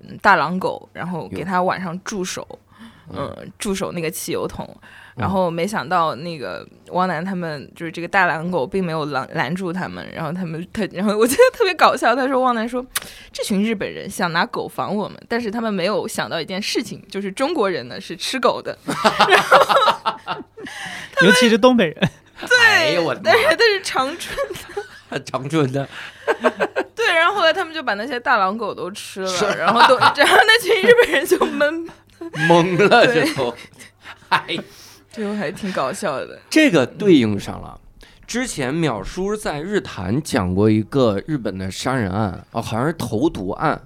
[0.01, 2.47] 嗯大狼狗，然后给他晚上驻守，
[3.09, 3.31] 嗯。
[3.37, 4.67] 嗯，驻守那个汽油桶。
[5.15, 12.85] 然后没想到那个汪楠他们就是这个大狼狗并没有拦拦住他们，然后他们他然后我觉得特别搞笑，他说汪楠说
[13.31, 18.77] 这群日本人想拿狗防我们，但是他们没有想到一件事情，就是中国人呢是吃狗的，
[21.23, 22.09] 尤其是东北人，
[22.61, 23.31] 哎呦我的妈。
[23.31, 24.83] 但是 但是长春的。
[25.23, 25.87] 长春的，
[26.93, 30.13] 对，然后后来他们就把那些大狼狗都吃了，然后都然后
[30.45, 31.87] 那群日本人就懵，
[32.49, 33.23] 懵了对。
[33.23, 33.55] 这都，
[34.29, 34.57] 哎，
[35.11, 36.37] 最后还挺搞笑的。
[36.49, 37.79] 这个对应上了。
[38.27, 43.79] 之前淼叔在日坛讲过一个日本的杀人案，哦，好像是投毒案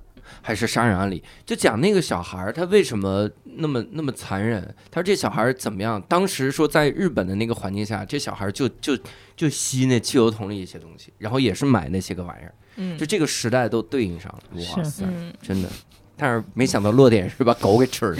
[0.49, 4.59] 还是杀人案例，就讲那个小孩儿他为什么那么那么残忍。
[4.89, 6.01] 他说这小孩儿怎么样？
[6.09, 8.97] 当时说在日本的那个环境下，这小孩儿就就
[9.35, 14.41] 就吸那汽油桶里一些东西，然后也是买那些个玩意儿，嗯就这个时代都对应上了。
[14.75, 15.69] 哇塞，嗯，真的。
[16.17, 18.17] 但是没想到落点是把狗给吃了。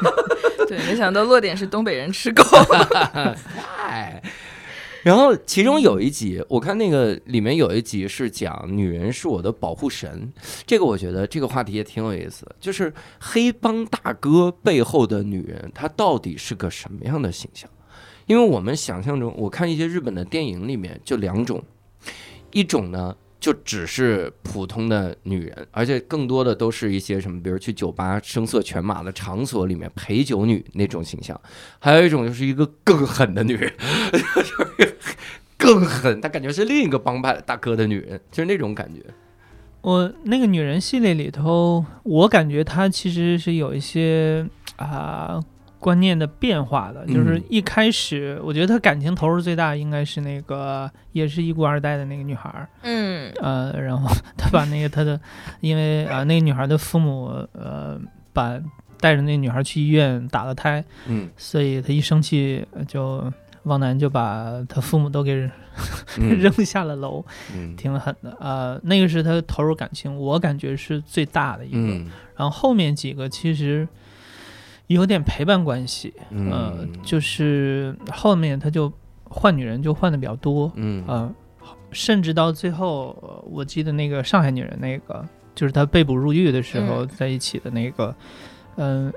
[0.66, 2.42] 对，没想到落点是东北人吃狗。
[3.76, 4.22] 哎，
[5.02, 10.32] 然后其中有一集，我看那个里面有一集是讲女人是我的保护神，
[10.66, 17.70] 这个我觉得这个话题也挺有意思，就是黑帮大哥背后的女人，她到底是个什么样的形象？
[18.26, 21.62] 因为我们想象中，我看一些日本的电影里面就两种，
[22.50, 23.16] 一种呢。
[23.40, 31.40] 就只是普通的女人，而且更多的都是一些什么，比如去酒吧声色犬马的场所里面陪酒女那种形象。
[31.78, 33.72] 还有一种就是一个更狠的女人，
[34.12, 34.42] 就
[34.84, 34.96] 是
[35.56, 39.00] 更狠，她感觉是另一个帮派大哥的女人，就是那种感觉。
[39.80, 44.44] 我那个女人系列里头，我感觉她其实是有一些
[44.76, 45.40] 啊、
[45.80, 55.20] 观念的变化的，就是嗯一开始我觉得他感情投入最大应该是那个也是一孤二代的那个女孩儿，嗯呃，然后 他把那个他的，
[55.60, 57.98] 因为啊、那个女孩的父母呃
[58.32, 58.58] 把
[59.00, 63.32] 带着那个女孩去医院打了胎，嗯所以他一生气呃就
[63.64, 65.48] 汪楠就把他父母都给
[66.18, 67.24] 嗯 扔下了楼。
[67.54, 68.36] 嗯挺狠的。
[68.40, 71.76] 呃，那个是他投入感情，我感觉是最大的一个。
[71.78, 73.86] 嗯然后后面几个其实
[74.88, 78.92] 有点陪伴关系，呃嗯，就是后面他就
[79.24, 81.34] 换女人就换的比较多，嗯呃，
[81.92, 85.24] 甚至到最后，呃我记得那个上海女人那个，
[85.54, 88.14] 就是他被捕入狱的时候嗯在一起的那个，
[88.76, 89.12] 嗯、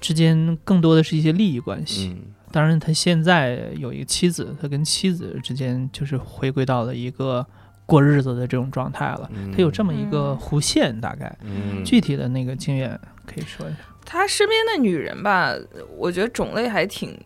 [0.00, 2.08] 之间更多的是一些利益关系。
[2.08, 7.46] 嗯当然，他现在有一个妻子，他跟妻子之间就是回归到了一个
[7.86, 9.30] 过日子的这种状态了。
[9.32, 13.78] 嗯他有这么一个嗯弧线，大概嗯具体的那个经验可以说一下。
[14.04, 15.54] 他身边的女人吧，
[15.96, 17.18] 我觉得种类还挺，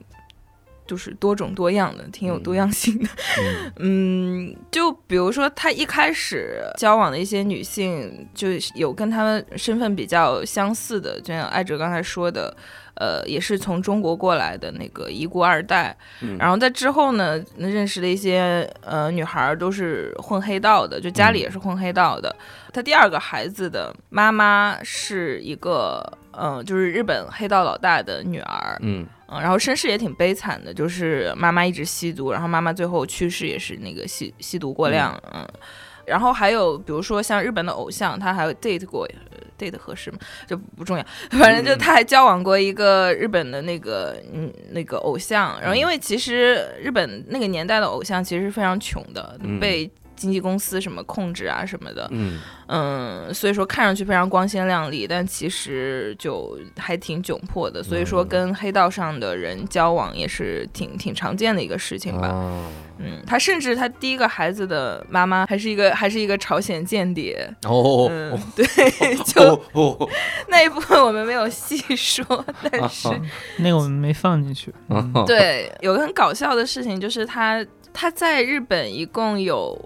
[0.87, 3.09] 就是多种多样的，挺有多样性的。
[3.79, 12.57] 嗯 嗯，就比如说他一开始交往的一些女性，就有跟他们身份比较相似的，就像艾哲刚才说的，
[12.95, 15.97] 呃，也是从中国过来的那个遗孤二代。
[16.23, 22.35] 嗯然后在之后呢，认识的一些呃女孩儿都是混黑道的，就家里也是混黑道的。
[22.73, 26.07] 他第二个孩子的妈妈是一个
[26.39, 35.47] 嗯、呃就是日本黑道老大的女儿，嗯嗯，然后身世也挺悲惨的，就是妈妈一直吸毒，然后妈妈最后去世也是那个吸吸毒过量，嗯。
[36.05, 40.19] 然后还有比如说像日本的偶像，他还有 date 过呃，date 合适吗？
[40.47, 45.61] 就不重要，反正就他还交往过一个日本的那个嗯那个偶像。
[45.61, 57.83] 然后因为其实日本那个年代的偶像其实是非常穷的，嗯被经纪公司什么控制啊什么的，嗯嗯，所以说看上去非常光鲜亮丽，但其实就还挺窘迫的。
[57.83, 62.29] 所以说嗯跟黑道上的人交往也是挺挺常见的一个事情吧。
[62.29, 62.65] 哦
[62.99, 67.47] 嗯，他甚至他第一个孩子的妈妈还是一个还是一个朝鲜间谍。
[67.65, 68.65] 哦嗯，对，
[69.23, 69.61] 就哦
[69.99, 70.09] 哦
[70.49, 72.25] 那一部分我们没有细说，
[72.71, 73.21] 但是啊
[73.59, 74.73] 那个我们没放进去。
[75.27, 79.79] 对，有个很搞笑的事情，就是他他在日本一共有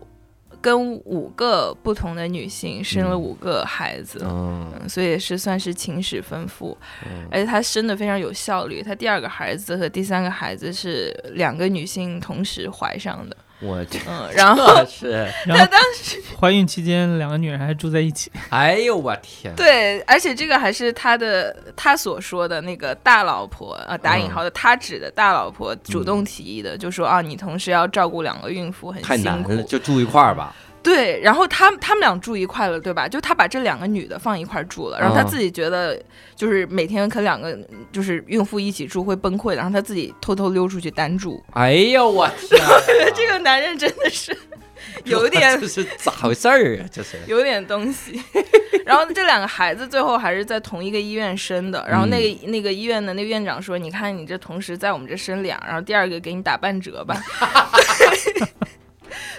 [0.60, 4.20] 跟五个不同的女性生了嗯五个孩子。
[4.24, 8.82] 嗯嗯，所以也是算是情史丰富，嗯而且她生的非常有效率。
[8.82, 15.64] 她第二个孩子和第三个孩子是两个女性同时怀上的，我这嗯， 然后是， 然后
[16.40, 18.30] 怀孕期间，两个女人还住在一起。
[18.48, 29.62] 哎呦我天，对，而且这个还是他的他所说的那个大老婆啊，打引号的，他指的大老婆主动提议的，就说啊，你同时要照顾两个孕妇，很辛苦太难了，。
[29.64, 30.54] 就住一块儿吧。
[30.82, 33.06] 对，然后他他们俩住一块了，对吧？
[33.06, 36.00] 就他把这两个女的放一块住了，然后他嗯自己觉得
[36.34, 37.58] 就是每天和两个
[37.92, 41.42] 就是孕妇一起住会崩溃，然后他自己偷偷溜出去单住。
[41.52, 42.70] 哎呦我天 啊，
[43.14, 44.36] 这个男人真的是
[45.04, 46.86] 有点这是咋回事儿啊？
[46.90, 48.20] 这是有点东西。
[48.86, 57.14] 然后这两个孩子最后还是在同一个医院生的，然后那个、那个医院的那个院长说：“你看你这同时在我们这生俩，然后第二个给你打半折吧。”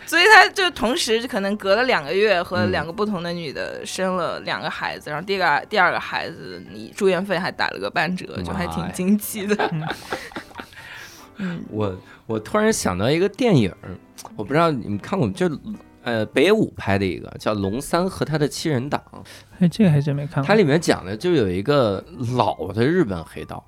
[0.05, 2.71] 所以他就同时可能隔了两个月和嗯。
[2.71, 8.91] 两个不同的女的生了两个孩子，然后第二个第二个孩子你住院费还打了个半折，就还挺妈呀。
[8.93, 9.71] 经济的。
[11.69, 11.97] 我
[12.27, 13.73] 我突然想到一个电影，
[14.35, 15.49] 我不知道你们看过没，就
[16.03, 19.01] 呃北野武拍的一个叫《龙三和他的七人党》，
[19.59, 20.47] 哎，这个还真没看过。
[20.47, 22.03] 它里面讲的就有一个
[22.37, 23.61] 老的日本黑道，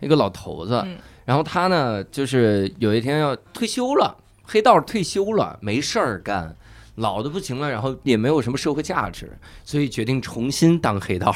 [0.00, 0.96] 一个老头子，嗯。
[1.24, 4.16] 然后他呢就是有一天要退休了，
[4.50, 6.56] 黑道退休了，没事儿干。
[6.96, 11.34] 老的不行了，然后也没有什么社会价值，所以决定重新当黑道。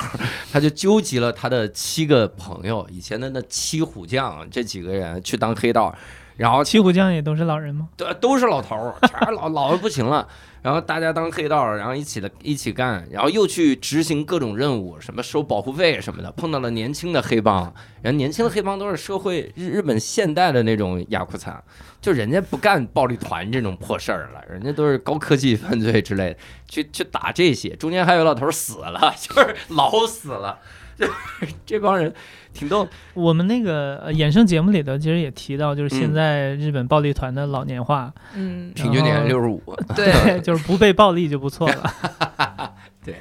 [0.53, 5.95] 他就纠集了他的七个朋友，以前的那七虎将这几个人去当黑道，
[6.37, 7.89] 然后七虎将也都是老人吗？
[7.97, 10.29] 对 都是老头儿，全是老老的不行了。
[10.65, 16.33] 然后大家当黑道，然后一起的一起干，然后又去执行各种任务，什么收保护费什么的。
[16.33, 17.65] 碰到了年轻的黑帮，
[18.01, 21.63] 然后年轻的黑帮都是社会日日本现代的那种雅库萨，
[22.01, 27.77] 就人家不干暴力团这种破事儿了，人家都是高科技犯罪之类的，去去打这些。
[27.77, 30.59] 中间还有老头死了，就是老死了，
[31.67, 32.13] 这帮人
[32.53, 32.87] 挺逗。
[33.15, 39.63] 我们那个呃衍生节目里头其实也提到，就是现嗯在日本暴力团的老年化，嗯，平均年龄六十五，
[39.95, 41.95] 对，就是不被暴力就不错了。
[43.05, 43.17] 对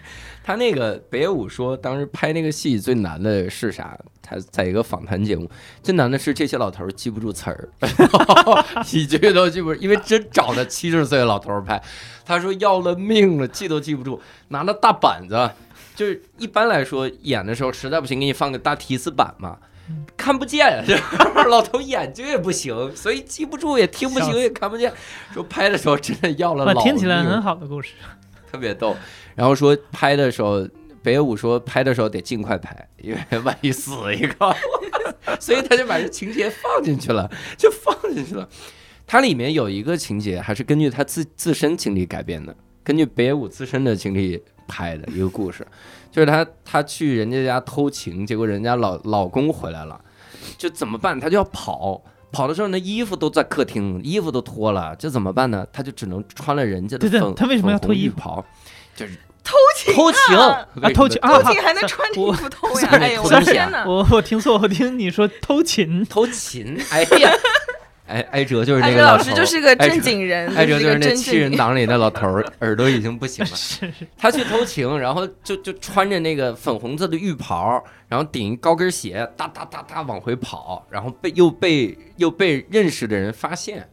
[0.46, 3.98] 他那个北野武说，当时拍那个戏最难的是啥？
[4.26, 5.50] 他在一个访谈节目，
[5.82, 7.68] 最难的是这些老头记不住词儿，
[8.94, 11.82] 一句都记不住，因为真找的七十岁的老头儿拍，
[12.26, 15.52] 他说要了命了，记都记不住，拿那大板子，
[15.96, 19.58] 就是一般来说演的时候实在不行，给你放个大提示板嘛。
[20.16, 20.98] 看不见，这
[21.50, 24.92] 老头眼睛也不行，所以记不住，也听不清， 也看不见。
[25.34, 27.94] 说拍的时候真的要了哇，老听起来很好的故事。
[28.50, 28.96] 特别逗。
[29.36, 30.66] 然后说拍的时候，
[31.02, 34.56] 北野武说拍的时候得尽快拍，因为万一死一个，
[35.38, 38.48] 所以他就把这情节放进去了，就放进去了。
[39.06, 45.66] 它里面有一个情节还是根据他自自身经历改编的，根据北野武自身的经历拍的一个故事，
[46.12, 50.00] 就是他他去人家家偷情，结果人家老老公回来了，
[50.58, 51.20] 就怎么办？
[51.20, 52.04] 他就要跑。
[52.32, 55.64] 跑的时候，那衣服都在客厅，衣服都脱了，这怎么办呢？
[55.72, 58.44] 他就只能穿了人家的对对粉他为什么要脱衣服浴袍？
[58.96, 59.14] 就是
[59.44, 60.36] 偷情偷情
[60.96, 61.30] 偷情啊！
[61.44, 62.90] 偷情还能穿着衣服偷呀？
[62.94, 63.86] 哎呦，我的天哪！
[63.86, 67.32] 我我听错，我听你说偷情，偷情，哎呀，
[68.06, 73.52] 哎，艾哲就是那个老师就是个正经人，艾哲就是那七人正党里的老头儿，耳朵已经不行了。
[73.56, 83.88] 是是他去偷情，然后就就穿着那个粉红色的浴袍，然后顶一高跟鞋，哒哒哒哒往回跑，然后被又被又被认识的人发现。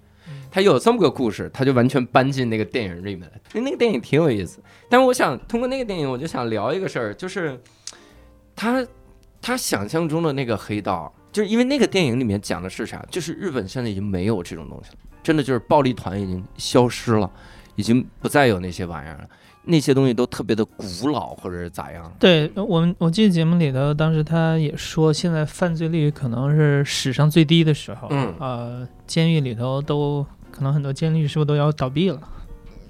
[0.52, 3.30] 他有这么个故事，他就完全搬进那个电影里面。
[3.52, 4.58] 那那个电影挺有意思，
[4.88, 7.56] 但是我想通过那个电影，我就想聊一个事儿，就是
[8.56, 8.84] 他
[9.40, 13.04] 他想象中的那个黑道，就是因为那个电影里面讲的是啥？
[13.10, 17.30] 就是日本现在已经没有这种东西了，真的就是暴力团已经消失了，
[17.76, 19.28] 已经不再有那些玩意儿了。
[19.62, 22.10] 那些东西都特别的古老，或者是咋样？
[22.18, 28.08] 对我们，我记得节目里头，当时他也说，现在犯罪率可能是史上最低的时候。
[28.10, 32.18] 嗯呃，监狱里头都可能很多监狱是不是都要倒闭了？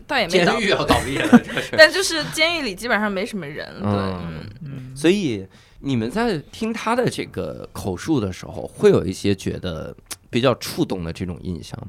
[0.07, 1.41] 倒也没倒监狱，要倒闭了，
[1.77, 5.45] 但就是监狱里基本上没什么人，对，嗯嗯，嗯，所以
[5.81, 9.95] 你们在听他的这个口述的时候，会有一些觉得
[10.31, 11.89] 比较触动的这种印象吗？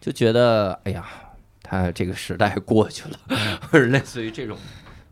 [0.00, 1.06] 就觉得哎呀，
[1.62, 3.18] 他这个时代过去了，
[3.70, 4.56] 或者类似于这种。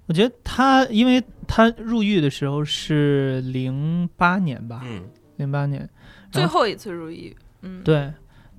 [0.06, 5.88] 我觉得他，因为他入狱的时候是零八年吧，嗯零八年，
[6.32, 8.12] 最后一次入狱，嗯，对，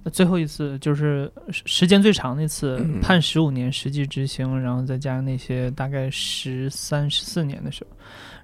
[0.03, 7.97] 那最后一次就是时时间最长那次，嗯判十五年实际执行，然后再加上那些大概十三、十四年的时候，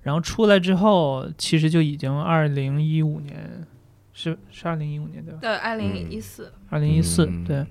[0.08, 3.68] 然后出来之后，其实就已经二零一五年，
[4.14, 5.40] 是是二零一五年对吧？
[5.42, 7.66] 对，二零一四，二零一四嗯对，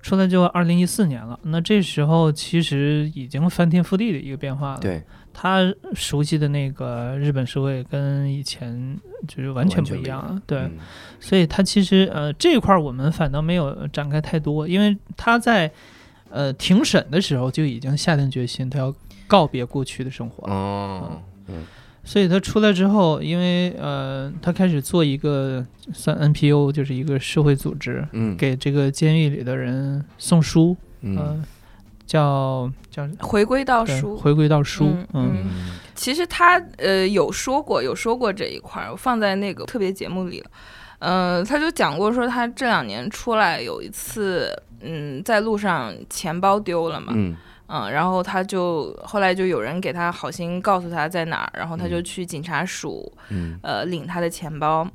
[0.00, 1.38] 出来就二零一四年了。
[1.42, 4.80] 那这时候其实已经翻天覆地的一个变化了。
[4.80, 5.02] 对，
[5.34, 5.60] 他
[5.92, 10.40] 熟悉的那个日本社会跟以前就是完全不一样了。
[10.46, 10.78] 对，嗯
[11.20, 15.70] 所以他其实呃这一块儿我们反倒没有展开太多，因为他在
[16.30, 18.94] 呃庭审的时候就已经下定决心，他要
[19.26, 20.54] 告别过去的生活了。
[20.54, 21.22] 哦，
[22.02, 31.16] 所以他出来之后，因为呃他开始做一个算 NPO，就是一个社会组织，嗯，给这个监狱里的人送书，嗯。
[31.16, 31.44] 呃
[32.06, 34.14] 叫叫回归到书。
[34.14, 35.32] 回归到书，嗯嗯。
[35.46, 35.78] 嗯。
[35.94, 40.50] 其实他呃有说过，有说过这一块儿，我放在那个特别节目里了。
[40.98, 47.34] 呃，他就讲过说他这两年出来有一次，嗯，在路上钱包丢了嘛，嗯
[47.66, 54.86] 嗯，然后他就后来就有人给他好心告诉他在哪儿，然后他就嗯去警察署，嗯呃，领他的钱包。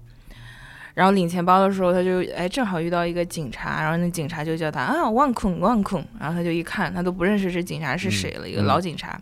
[0.96, 9.20] 然后领钱包的时候，他就哎正好遇到一个警察，然后那警察就叫他啊万孔万孔，然后他就一看，他都不认识这警察是谁了，一个嗯老警察。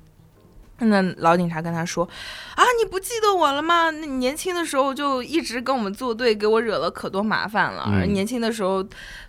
[0.80, 2.08] 那老警察跟他说
[2.56, 3.90] ：“啊，你不记得我了吗？
[3.90, 7.90] 那年轻的时候就一直跟我们作对，给我惹了可多麻烦了。
[7.92, 8.84] 嗯年轻的时候，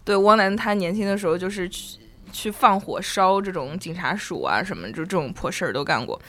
[0.05, 1.99] 对汪楠他年轻的时候就是去
[2.33, 6.21] 去放火烧这种警察署啊什么，就这种破事儿都干过。”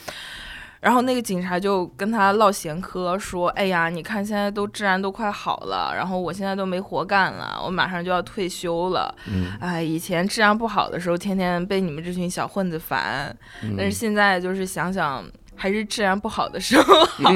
[0.82, 9.14] 然后那个警察就跟他唠闲嗑，说：“哎呀，你看现在都治安都快好了，然后我现在都没活干了，我马上就要退休了。
[9.28, 15.22] 嗯哎，以前治安不好的时候，天天被你们这群小混子烦，嗯，但是现在就是想想，
[15.60, 17.32] 还是治安不好的时候好，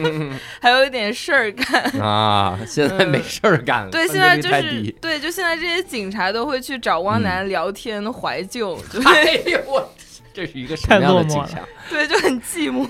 [0.60, 1.82] 还有一点事儿干。
[2.00, 9.86] 啊，现在没事儿干了，对，现在就是对，就现在这些警察都会去找汪楠聊天、怀旧， 对哎呦我，
[10.32, 11.60] 这是一个什么样的景象？
[11.90, 12.86] 对，就很寂寞。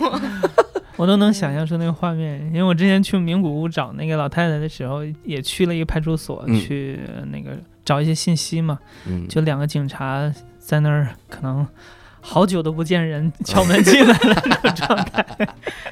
[0.97, 6.99] 我都能想象出那个画面，因为我之前去名古屋找那个老太太的时候，也去了一个派出所、嗯去
[7.31, 11.65] 那个找一些信息嘛，嗯，就两个警察在那儿，可能
[12.21, 15.25] 好久都不见人，敲门进来了那种状态。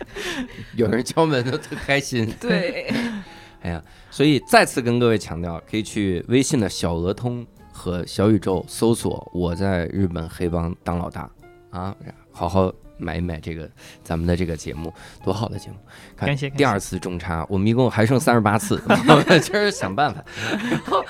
[0.76, 2.32] 有人敲门都特开心。
[2.40, 2.92] 对，
[3.62, 11.30] 哎呀，所以再次跟各位强调，可以去微信的小鹅通和小宇宙搜索“我在日本黑帮当老大”
[11.70, 11.94] 啊，
[12.32, 13.68] 好好买一买这个
[14.02, 15.76] 咱们的这个节目，多好的节目！
[16.16, 20.24] 看感谢感谢第二次中差，我们一共还剩三十八次， 我们今儿想办法。
[20.70, 21.04] 然后，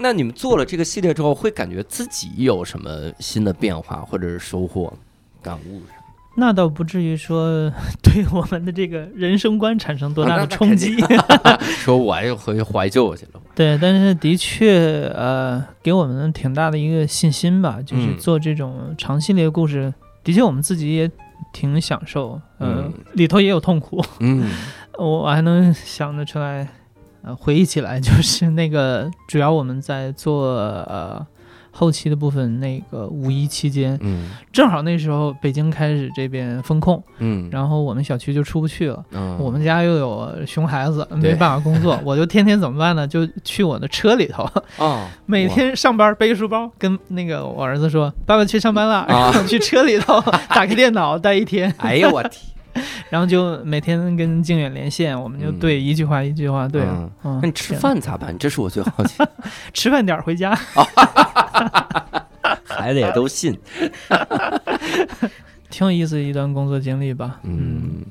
[0.00, 4.92] 那你们做了这个系列之后，会感觉自己有什么新的变化或者是收获、
[5.42, 5.94] 感悟啥？
[6.36, 7.70] 那倒不至于说
[8.02, 10.96] 对我们的这个人生观产生多大的冲击。
[11.76, 13.40] 说我又回去怀旧去了。
[13.54, 19.92] 对，但是的确，呃，给我们挺大的一个信心吧，就是嗯做这种长系列故事，
[20.24, 21.10] 的确我们自己也
[21.52, 24.48] 挺享受，呃，嗯里头也有痛苦，嗯
[24.96, 26.66] 我还能想得出来，
[27.22, 31.24] 呃，回忆起来， 就是那个主要我们在做呃
[31.72, 39.04] 后期的部分，那个五一期间，嗯正好那时候北京开始这边封控，嗯，然后我们小区就出不去了。
[39.12, 43.06] 嗯我们家又有熊孩子，没办法工作， 我就天天怎么办呢？
[43.06, 44.48] 就去我的车里头，
[44.78, 52.42] 哦， 每天上班背个书包，跟那个我儿子说：“爸爸去上班了。”啊然后去车里头打开电脑待一天，哎呦我天！
[53.08, 56.82] 然后就每天跟靖远连线，我们就嗯对一句话一句话对
[57.22, 58.36] 那你吃饭咋办？
[58.38, 59.22] 这是我最好奇。
[59.74, 60.54] 吃饭点儿回家
[62.64, 63.58] 孩子也都信。
[65.68, 67.40] 挺有意思的一段工作经历吧。
[67.44, 68.04] 嗯，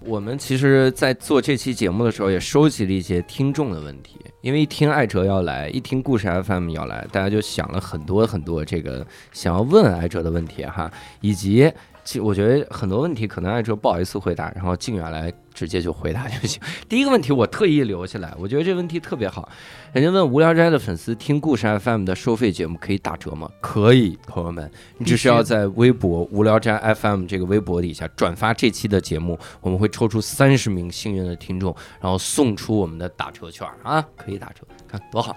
[0.00, 10.90] 我们其实，在做这期节目的时候，也收集了一些听众的问题，因为一听艾哲要来，一听故事 FM 要来，大家就想了很多很多这个想要问艾哲的问题哈，
[11.20, 11.70] 以及。
[12.08, 16.58] 其实我觉得很多问题可能艾哲不好意思回答，然后静远来直接就回答就行。
[16.88, 19.46] 第一个问题我特意留下来，我觉得这问题特别好。
[19.92, 23.50] 人家问无聊斋的粉丝听故事 FM 的收费节目可以打折吗？
[23.60, 35.36] 可以，朋友们，你只需要在微博无聊斋 FM 这个微博底下转发这期的节目，我们会抽出三十名幸运的听众，然后送出我们的打折券啊，可以打折，看多好。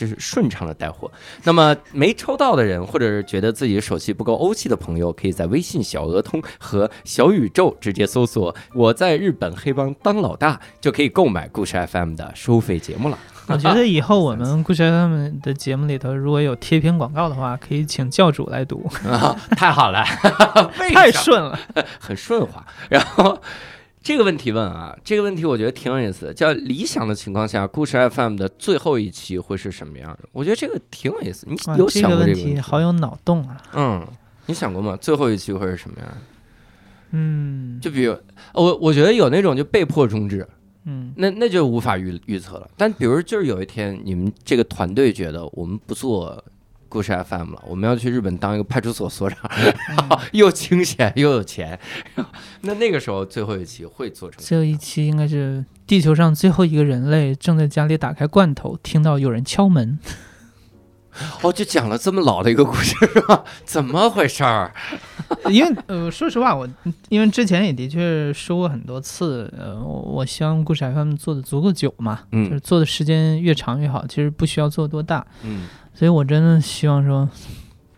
[0.00, 1.10] 这是顺畅的带货。
[1.44, 13.18] 那么没抽到的人，或者是觉得自己手气不够欧气的朋友，可以在微信小额通和小宇宙直接搜索“我在日本黑帮当老大”，就可以购买故事 FM 的收费节目了。
[13.46, 20.04] 我觉得以后我们 故事 FM 的节目里头，如果有贴片广告的话，可以请教主来读，啊，太好了
[20.94, 21.58] 太顺了。
[21.98, 22.64] 很顺滑。
[22.88, 23.40] 然后
[24.02, 30.28] 这个问题问啊，这个问题我觉得挺有意思的，叫理想的情况下，故事 FM 的最后一期会是什么样的？
[30.32, 31.46] 我觉得这个挺有意思。
[31.48, 32.54] 你有想这个问过这个问题？
[32.54, 33.62] 题好有脑洞啊！
[33.74, 34.06] 嗯，
[34.46, 34.96] 你想过吗？
[35.00, 36.16] 最后一期会是什么样的？
[37.10, 38.16] 嗯，就比如
[38.54, 40.48] 我，我觉得有那种就被迫终止，
[40.86, 42.70] 嗯那那就无法预预测了。
[42.76, 46.42] 但比如就是有一天，你们这个团队觉得我们不做
[46.90, 49.48] 故事 FM 了，我们要去日本当一个派出所所长，
[50.10, 51.78] 嗯 又清闲又有钱，
[52.62, 59.98] 那那个时候最后一期会做成最后一期应该是地球上最后一个人类正在家里打开罐头，听到有人敲门。
[61.42, 63.42] 哦，就讲了这么老的一个故事是吧？
[63.64, 64.72] 怎么回事儿？
[65.50, 66.68] 因为呃，说实话，我
[67.08, 74.06] 因为之前也的确说过很多次，呃，我我希望故事 FM 做的足够久嘛，嗯就是做的时间越长越好。
[74.06, 75.62] 其实不需要做多大，嗯
[76.00, 77.28] 所以我真的希望说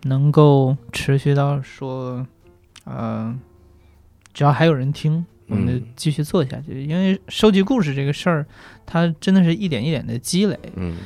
[0.02, 2.26] 能够持续到说，
[2.82, 3.32] 呃，
[4.34, 6.84] 只要还有人听，我们就嗯继续做下去。
[6.84, 8.44] 因为收集故事这个事儿，
[8.84, 10.58] 它真的是一点一点的积累。
[10.74, 10.96] 嗯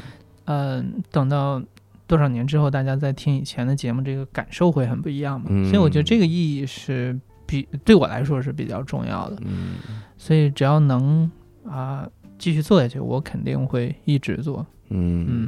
[0.47, 1.62] 呃，等到
[2.07, 5.49] 多少年之后，大家再听以前的节目，这个感受会很不一样嘛。
[5.51, 9.36] 嗯所以我觉得这个意义是比对我来说是比较重要的。
[9.44, 9.74] 嗯
[10.16, 11.30] 所以只要能
[11.68, 14.66] 啊、继续做下去，我肯定会一直做。
[14.88, 15.47] 嗯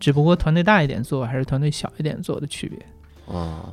[0.00, 2.78] 只不过团队大一点做还是团队小一点做的区别。
[3.26, 3.72] 哦，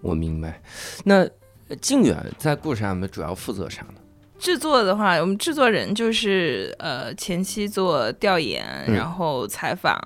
[0.00, 0.60] 我明白。
[1.04, 1.26] 那
[1.68, 3.94] 呃靖远在故事上面主要负责啥呢？
[4.38, 9.98] 制作的话，我们制作人就是呃前期做调研，嗯然后采访，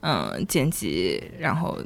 [0.00, 1.78] 嗯剪辑，然后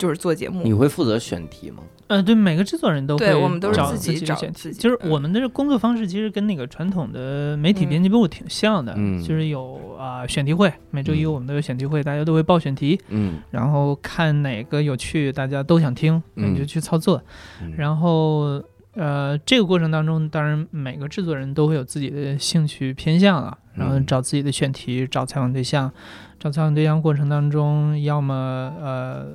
[0.00, 0.62] 就是做节目。
[0.64, 1.82] 你会负责选题吗？
[2.06, 17.22] 呃，对，每个制作人都会对我们都是找自己找选自己就是嗯我们的工作方式其实跟那个传统的媒体嗯编辑部挺像的，嗯就是有啊、选题会，每周一嗯我们都有选题会，大家都会报选题，嗯然后看哪个有趣，大家都想听，那你就嗯去操作。
[17.62, 18.60] 嗯然后
[18.94, 25.92] 呃，这个过程当中，当然每个制作人都会有自己的兴趣偏向啊，然后嗯找自己的选题，找采访对象，
[26.40, 29.28] 找采访对象过程当中，要么呃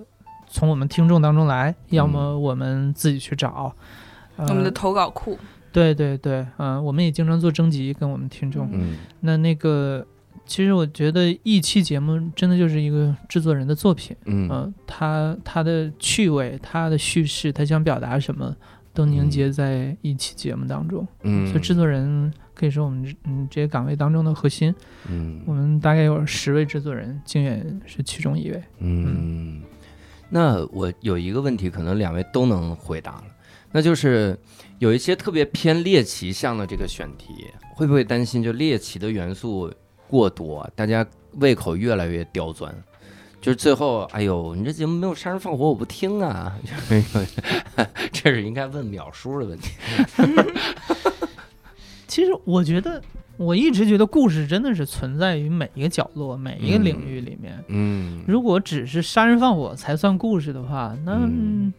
[0.55, 3.75] 从我们听众当中来，要么我们自己去找。
[4.37, 5.37] 呃、我们的投稿库，
[5.73, 8.69] 对对对，嗯、我们也经常做征集跟我们听众。
[8.71, 10.07] 嗯那那个，
[10.45, 14.15] 其实我觉得一期节目真的就是一个制作人的作品。
[14.23, 18.55] 嗯嗯，他他的趣味，他的叙事，他想表达什么，
[18.93, 21.05] 都凝结在一期节目当中。
[21.23, 24.73] 嗯，所以制作人可以说我们这嗯这些岗位当中的核心。
[25.09, 28.63] 嗯我们大概有十位制作人，靖远是其中一位。
[28.79, 29.61] 嗯，
[30.29, 33.23] 那我有一个问题，可能两位都能回答了。
[33.71, 34.37] 那就是
[34.79, 39.71] 有一些特别偏猎奇向的这个选题，会不会担心就猎奇的元素
[40.07, 42.71] 过多，大家胃口越来越刁钻？
[43.41, 46.57] 就是最后，哎呦，你这节目没有杀人放火，我不听啊！
[48.11, 49.71] 这是应该问淼叔的问题。
[52.07, 52.99] 其实我觉得，
[53.37, 57.63] 我一直觉得故事真的是存在于每一个角落、每一个领域里面。
[57.67, 61.73] 嗯，如果只是杀人放火才算故事的话，那、嗯。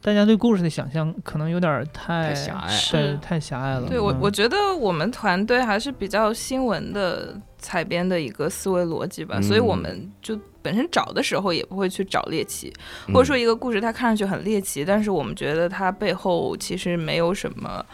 [0.00, 3.16] 大家对故事的想象可能有点儿太太狭隘。
[3.20, 3.88] 太狭隘了。
[3.88, 4.18] 对我，嗯。
[4.20, 12.72] 我觉得我们团队还是比较新闻的采编的一个思维逻辑吧，所以我嗯们就本身找的时候也不会去找猎奇，
[13.08, 13.12] 嗯。
[13.12, 17.84] 或者说一个故事它看上去很猎奇，但是我们觉得它背后其实没有什么。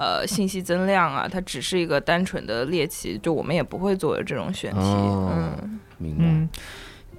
[0.00, 4.78] 呃，信息增量啊，它只是一个单纯的猎奇，就我们也不会做这种选题。
[4.78, 6.24] 哦嗯，明白。
[6.24, 6.48] 嗯，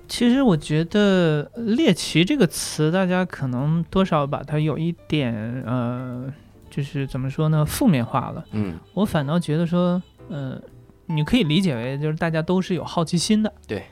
[0.07, 1.43] 其实我觉得
[1.77, 5.31] “猎奇”这个词，大家可能多少把它有一点
[5.63, 6.25] 呃，
[6.71, 8.43] 就是怎么说呢，负面化了。
[8.53, 10.59] 嗯我反倒觉得说，呃，
[11.05, 13.53] 你可以理解为就是大家都是有好奇心的。
[13.67, 13.83] 对，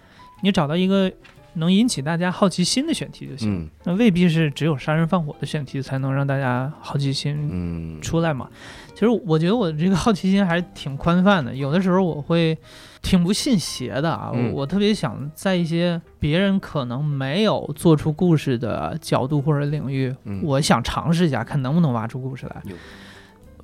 [0.41, 1.11] 你找到一个
[1.59, 3.53] 能引起大家好奇心的选题就行。
[3.53, 8.49] 嗯那未必是只有杀人放火的选题才能让大家好奇心嗯，出来嘛。
[8.93, 12.57] 其实我觉得我这个好奇心还是挺宽泛的，有的时候我会
[13.01, 14.31] 挺不信邪的啊。
[14.33, 22.61] 嗯我我特别想在一些别人可能没有做出故事的角度或者领域，嗯我想尝试一下，看能不能挖出故事来，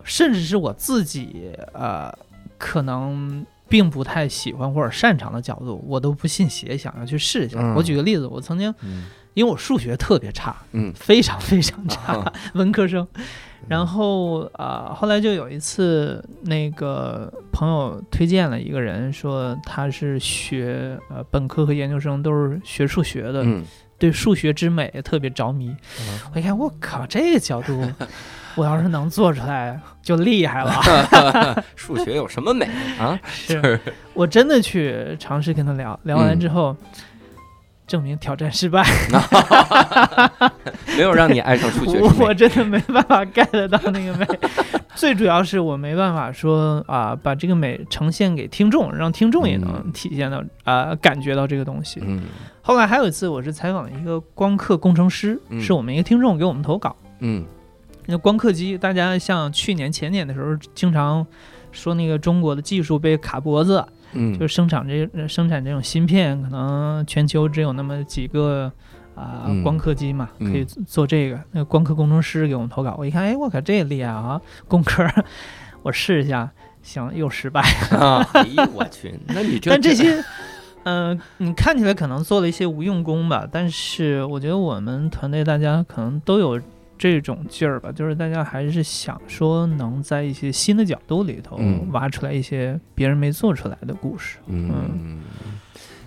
[0.04, 2.14] 甚至是我自己呃
[2.58, 3.46] 可能。
[3.68, 7.58] 并不太喜欢或者擅长的角度，我都不信邪，想要去试一下。
[7.60, 7.74] 嗯。
[7.76, 9.06] 我举个例子，我曾经嗯。
[9.34, 10.94] 因为我数学特别差，嗯。
[10.96, 12.34] 非常非常差，啊。
[12.56, 13.06] 文科生。
[13.68, 23.64] 然后啊、呃后来就有一次，那个朋友推荐了一个人，说他是学呃本科和研究生都是学数学的，嗯。
[23.98, 25.74] 对数学之美特别着迷。
[26.34, 27.82] 我一看，我靠，这个角度，
[28.56, 31.64] 我要是能做出来就厉害了。
[31.76, 32.68] 数学有什么美
[33.00, 33.20] 啊？
[33.26, 33.80] 是
[34.14, 36.76] 我真的去尝试跟他聊，聊完之后。
[37.88, 38.84] 证明挑战失败，
[40.98, 44.28] 没有让你爱上数学我真的没办法 get 到那个美。
[44.96, 52.02] 最主要是我没办法说啊，把这个美呈现给听众，让听众也能嗯体现到啊，感觉到这个东西。
[52.04, 52.24] 嗯
[52.64, 56.96] 后来还有一次，我是采访一个光刻工程师，嗯是我们一个听众给我们投稿。
[57.20, 57.46] 嗯
[58.08, 61.26] 那光刻机，大家像去年前年的时候，经常
[61.72, 68.72] 说那个中国的技术被卡脖子，嗯，就是生产这呃生产这种芯片，可能全球只有那么几个
[69.16, 71.40] 啊、嗯光刻机嘛，嗯可以做这个。
[71.52, 74.40] 那个光刻工程师给我们投稿，我一看，哎，我靠，这厉害啊！
[74.68, 75.08] 工科，
[75.82, 76.52] 我试一下，
[76.82, 77.62] 行，又失败。
[77.92, 80.24] 啊， 哎呦我去，那你这但这些，
[80.84, 86.62] 嗯、你看起来可能做了一些无用功吧，但是我觉得我们团队大家可能都有
[86.98, 91.88] 这种劲儿吧，就是大家还是想说能在一些新的角度里头嗯。
[91.92, 94.38] 挖出来一些别人没做出来的故事。
[94.48, 95.22] 嗯，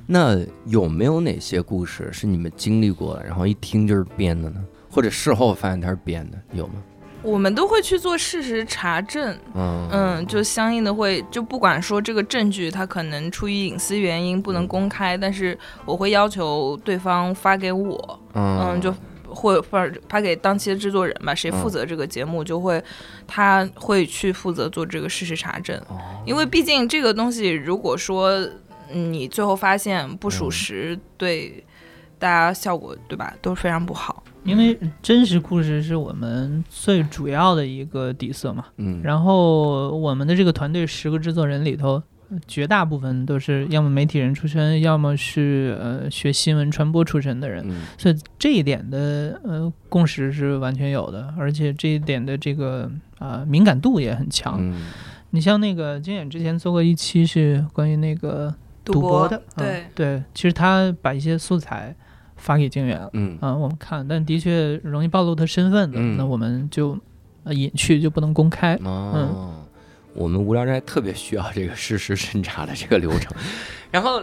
[0.07, 4.65] 那有没有哪些故事是你们经历过的，然后一听就是编的呢？
[4.91, 6.75] 或者事后发现它是编的，有吗？
[7.23, 9.89] 我们都会去做事实查证，嗯。
[9.91, 18.95] 嗯，就相应的会就不管说这个证据它可能出于隐私原因不能公开，但是我会要求对方发给我，嗯，就
[19.39, 22.83] 或或者发给当期的制作人吧，谁负责这个节目就会
[23.27, 28.31] 他会去负责做这个事实查证，哦因为毕竟这个东西如果说
[28.91, 31.63] 嗯你最后发现不属实，对
[32.19, 34.25] 大家效果对吧都是非常不好。
[34.45, 38.65] 因为真实故事是我们最主要的一个底色嘛。
[38.79, 42.03] 嗯，然后我们的这个团队十个制作人里头，
[42.47, 54.59] 绝大部分都是要么媒体人出身，要么是呃学新闻传播出身的人，嗯所以这一点的呃共识是完全有的，而且这一点的这个啊、敏感度也很强。
[54.61, 54.91] 嗯
[55.31, 61.95] 你像那个金远之前做过一期是关于那个赌博的，嗯对，对，其实他把一些素材
[62.37, 63.07] 发给金远。
[63.13, 66.99] 嗯啊、我们看，但的确容易暴露他身份的，嗯那我们就
[67.45, 68.75] 呃隐去就不能公开。
[68.85, 69.65] 哦。
[70.15, 73.33] 我们无聊斋特别需要这个事实审查的这个流程，
[73.91, 74.23] 然后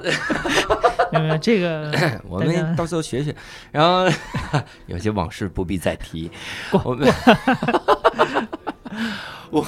[1.12, 1.92] 呃这个
[2.28, 3.34] 我们到时候学学，
[3.72, 4.08] 然后
[4.88, 6.30] 有些往事不必再提。
[6.84, 7.14] 我们
[9.52, 9.66] 我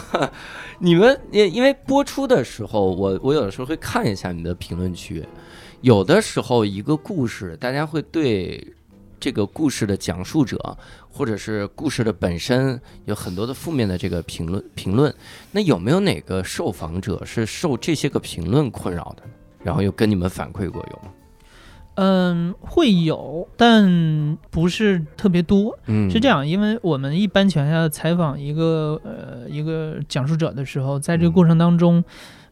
[0.80, 5.26] 你们因因为播出的时候，我我有的时候会看一下你的评论区，
[5.82, 8.76] 有的时候一个故事，大家会对
[9.20, 10.78] 这个故事的讲述者
[11.18, 15.12] 或者是故事的本身有很多的负面的这个评论评论。
[15.52, 19.24] 那有没有哪个受访者是受这些个评论困扰的？
[19.64, 21.12] 然后又跟你们反馈过有吗？
[21.96, 25.76] 嗯，会有，但不是特别多。
[25.88, 32.04] 嗯，是这，样，因为我们一般情况下采访一个呃一个讲述者的时候，在这个过程当中，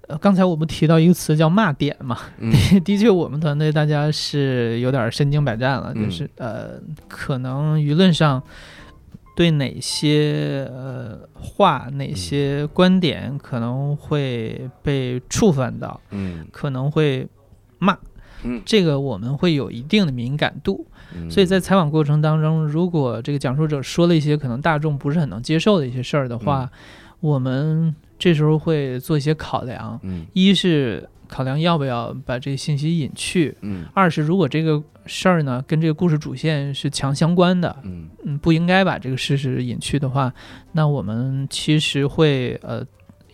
[0.08, 2.18] 呃，刚才我们提到一个词叫骂点嘛？
[2.38, 2.52] 嗯
[2.84, 8.42] 的确，我们团队大家是有点身经百战了，嗯就是呃，可能舆论上
[9.36, 17.28] 对哪些呃话、哪嗯些观点可能会被触犯到，嗯可能会
[17.80, 17.98] 骂，
[18.44, 20.86] 嗯这个我们会有一定的敏感度。
[21.16, 26.70] 嗯，所以在采访过程当中，如果这个讲述者说了一些可能大众不是很能接受的一些事儿的话，
[27.20, 30.00] 我们这时候会做一些考量。
[30.04, 40.34] 嗯一是考量要不要把这个信息隐去，嗯二是如果这个事儿呢跟这个故事主线是强相关的，嗯嗯，不应该把这个事实隐去的话，
[40.74, 42.86] 那我们其实会呃。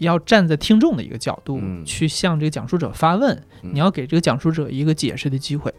[0.01, 5.71] 要站在听众的一个角度、嗯去向这个讲述者发问，嗯你要给这个讲述者一个解释的机会。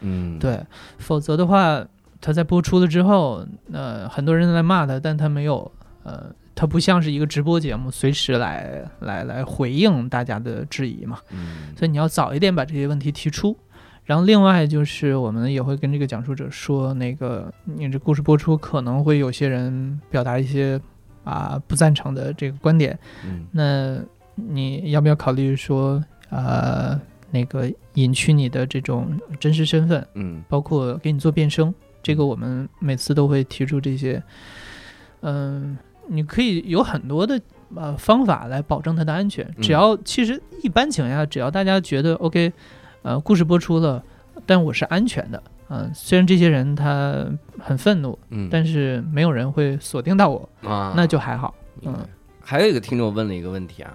[0.00, 0.62] 嗯，对，
[0.98, 1.82] 否则的话，
[2.20, 3.42] 他在播出了之后，
[3.72, 6.26] 呃，很多人来骂他，但他没有，呃，
[6.60, 11.18] 他不像是一个直播节目，随时来来来回应大家的质疑嘛。
[11.30, 13.56] 嗯，所以你要早一点把这些问题提出。
[14.04, 20.78] 然后另外就是，我们也会跟这个讲述者说，那个你这故事播出可能会有些人表达一些
[21.24, 23.98] 啊不赞成的这个观点，嗯那
[24.34, 27.00] 你要不要考虑说，呃，
[27.30, 30.06] 那个隐去你的这种真实身份？
[30.12, 34.22] 嗯包括给你做变声，这个我们每次都会提出这些。
[35.22, 35.76] 嗯，
[36.10, 37.40] 你可以有很多的
[37.74, 39.44] 呃方法来保证它的安全。
[39.56, 42.52] 嗯只要其实一般情况下，只要大家觉得 OK，
[43.02, 44.02] 呃，故事播出了，
[44.44, 45.42] 但我是安全的。
[45.72, 47.24] 嗯、虽然这些人他
[47.60, 51.54] 很愤怒，嗯，但是没有人会锁定到我，啊，那就还好。
[51.82, 51.94] 嗯
[52.42, 53.94] 还有一个听众问了一个问题啊，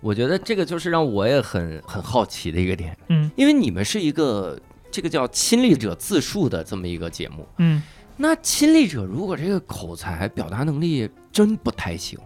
[0.00, 4.56] 我觉得这个就是让我也很很好奇的一个点，嗯因为你们是一个
[4.92, 7.82] 这个叫亲历者自述的这么一个节目，嗯，
[8.16, 12.18] 那亲历者如果这个口才表达能力真不太行，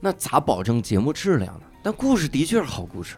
[0.00, 1.62] 那咋保证节目质量呢？
[1.82, 3.16] 但故事的确是好故事，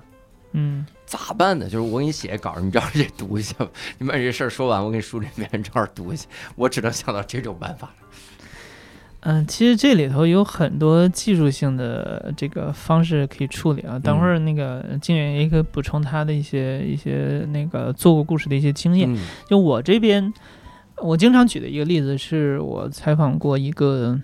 [0.53, 1.67] 嗯咋办呢？
[1.67, 3.69] 就是我给你写稿，你照着这读一下吧。
[3.99, 6.27] 你把这事儿说完，我给你梳理一遍，你照着读一下。
[6.57, 7.95] 我只能想到这种办法了。
[9.21, 13.99] 嗯，其实这里头有很多技术性的这个方式可以处理啊。
[13.99, 19.11] 等会儿那个金远也可以补充他的一些一些那个做过故事的一些经验。
[19.11, 20.33] 嗯就我这边，
[20.99, 24.21] 我经常举的一个例子是我采访过一个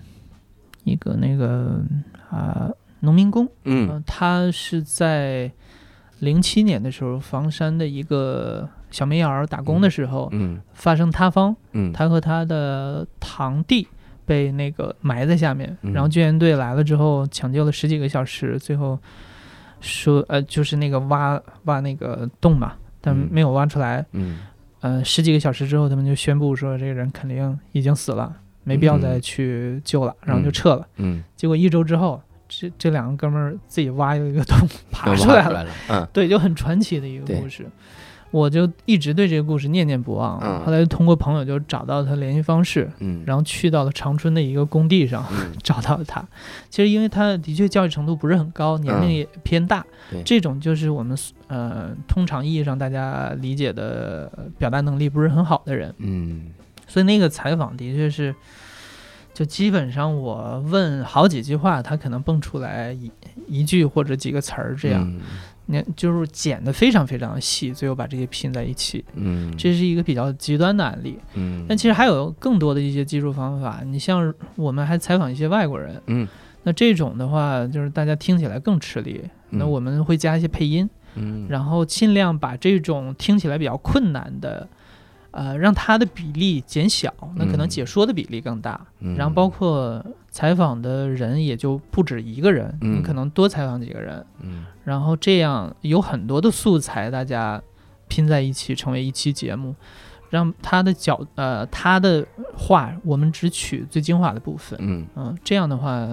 [0.83, 1.81] 一个那个
[2.29, 2.69] 啊、
[3.01, 3.89] 农民工，嗯。
[3.89, 5.51] 呃他是在
[6.19, 13.87] 零七年的时候，房山的一个小煤窑打工的时候、嗯发生塌方，嗯，他和他的堂弟
[14.25, 18.99] 被那个埋在下面，嗯然后救援队来了之后抢救了十几个小时，最后
[19.79, 24.39] 说呃就是那个挖挖那个洞嘛，但嗯没有挖出来，嗯。
[24.81, 30.87] 呃十几个小时之后，他们就宣布说这个人肯定已经死了，没必要再去救了，然后就撤了。
[30.97, 34.57] 嗯，结果一周之后，这这两个哥们儿自己挖了一个洞
[34.91, 35.65] 爬出来了，
[36.13, 37.65] 对，就很传奇的一个故事。
[38.31, 40.39] 我就一直对这个故事念念不忘。
[40.41, 46.25] 嗯后来通过朋友就找到他联系方式，嗯，然后去到了长春的一个工地上，嗯 找到了他。
[46.69, 55.93] 其实因为他的确教育程度不是很高，年龄嗯也偏大，对这种就是我们呃通常意义上大家理解的呃表达能力不是很好的人。
[55.97, 56.45] 嗯
[56.91, 58.35] 所以那个采访的确是，
[59.33, 63.09] 就基本上我问好几句话，他可能蹦出来一
[63.47, 65.21] 一句或者几个词儿这样，嗯。
[65.67, 69.05] 那、就是剪的非常非常细，最后把这些拼在一起。
[69.13, 73.81] 嗯，这是一个比较极端的案例，嗯，但其实还有更多的一些技术方法。
[73.85, 76.27] 你像我们还采访一些外国人，嗯，
[76.63, 79.21] 那这种的话就是大家听起来更吃力。
[79.51, 81.47] 那我们会加一些配音，嗯。
[81.47, 84.67] 然后尽量把这种听起来比较困难的，
[85.31, 88.79] 呃，让它的比例减小，那可能嗯解说的比例更大。
[88.99, 97.61] 嗯然后包括采访的人也就不止一个人，嗯你可能多采访几个人，嗯然后这样有很多的素材，大家
[98.07, 99.73] 拼在一起成为一期节目，
[100.29, 102.25] 让他的角呃他的
[102.57, 106.07] 话我们只取最精华的部分，嗯嗯，这样的话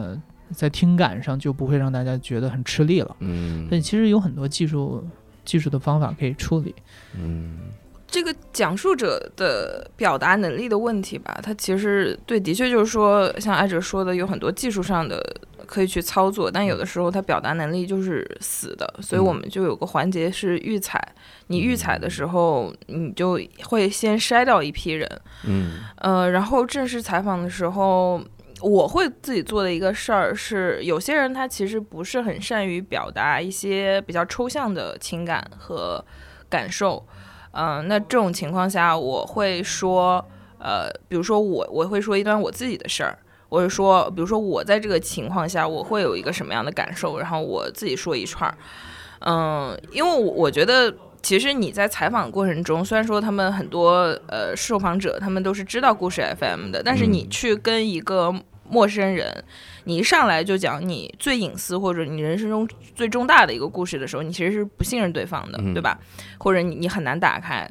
[0.53, 3.17] 在听感上就不会让大家觉得很吃力了。
[3.19, 5.05] 嗯，所以其实有很多技术
[5.45, 6.75] 技术的方法可以处理。
[7.15, 7.59] 嗯
[8.11, 15.23] 这个讲述者的表达能力的问题吧，他其实对，的确就是说，像艾哲说的，有很多技术上的
[15.67, 20.99] 可以去操作，但有的时候他表达能力就是死的，所以我们就有个环节是预采。
[21.49, 28.23] 你预采的时候，你就会先筛掉一批人，嗯呃，然后正式采访的时候，
[28.63, 36.03] 我会自己做的一个事儿是，有些人他其实不是很善于表达一些比较抽象的情感和
[36.49, 37.07] 感受。
[37.61, 40.25] 嗯、那这种情况下，我会说，
[40.61, 48.57] 呃，比如说我我会说一段我自己的事儿，我是说，比如说我在这个情况下，我会有一个什么样的感受，然后我自己说一串儿。
[49.27, 58.33] 嗯，因为我我觉得，其实你在采访的过程中，虽然说他们很多呃受访者他们都是知道故事 FM 的，但是你嗯去跟一个
[58.71, 59.43] 陌生人，
[59.89, 65.99] 你一上来就讲你最隐私或者你人生中最重大的一个故事的时候，你其实是不信任对方的，嗯对吧？
[66.39, 67.67] 或者你你很难打开。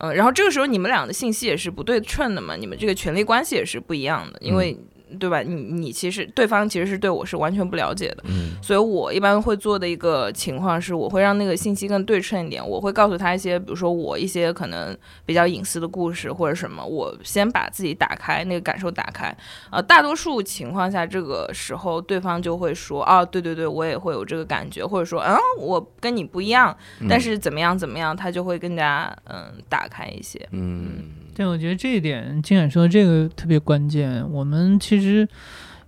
[0.00, 4.76] 嗯，然后这个时候你们俩的信息也是不对称的嘛，你们这个权利关系也是不一样的，因为、
[5.18, 5.40] 对吧？
[5.40, 12.66] 你你其实对方其实是对我是完全不了解的，嗯所以我一般会做的一个情况是，我会让那个信息更对称一点。
[12.66, 14.96] 我会告诉他一些，比如说我一些可能
[15.26, 19.36] 比较隐私的故事或者什么，我先把自己打开，那个感受打开。
[19.70, 26.76] 呃，大多数情况下，这个时候对方就会说，啊，对对对，我也会有这个感觉，或者说，嗯，我跟你不一样，
[27.08, 30.48] 但是怎么样怎么样，他就会更加嗯打开一些。
[30.52, 31.04] 嗯
[31.34, 34.24] 对，我觉得这一点金远说的这个特别关键。
[34.30, 35.26] 我们其实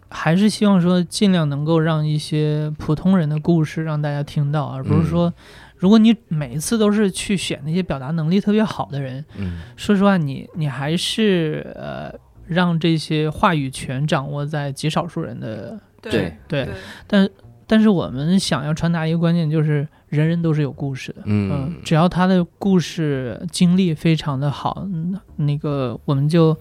[0.09, 5.33] 还是希望说，尽量能够让一些普通人的故事让大家听到，而不是说，
[5.77, 12.13] 如果你每一次都是去选那些表达能力特别好的人，嗯说实话，你你还是呃
[12.47, 16.69] 让这些话语权掌握在极少数人的对对。
[17.07, 17.29] 但
[17.75, 21.23] 但是我们想要传达一个观念，就是人人都是有故事的。
[21.25, 26.57] 嗯只要他的故事经历非常的好，嗯那个我们就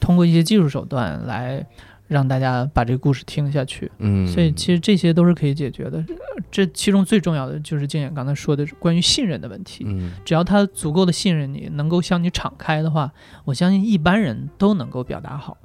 [0.00, 1.64] 通过一些技术手段来
[2.08, 3.88] 让大家把这个故事听下去。
[3.98, 5.98] 嗯，所以其实这些都是可以解决的。
[5.98, 9.84] 呃这其中最重要的就是静远刚才说的关于信任的问题。
[9.86, 13.12] 嗯只要他足够的信任你，能够向你敞开的话，
[13.44, 15.56] 我相信一般人都能够表达好。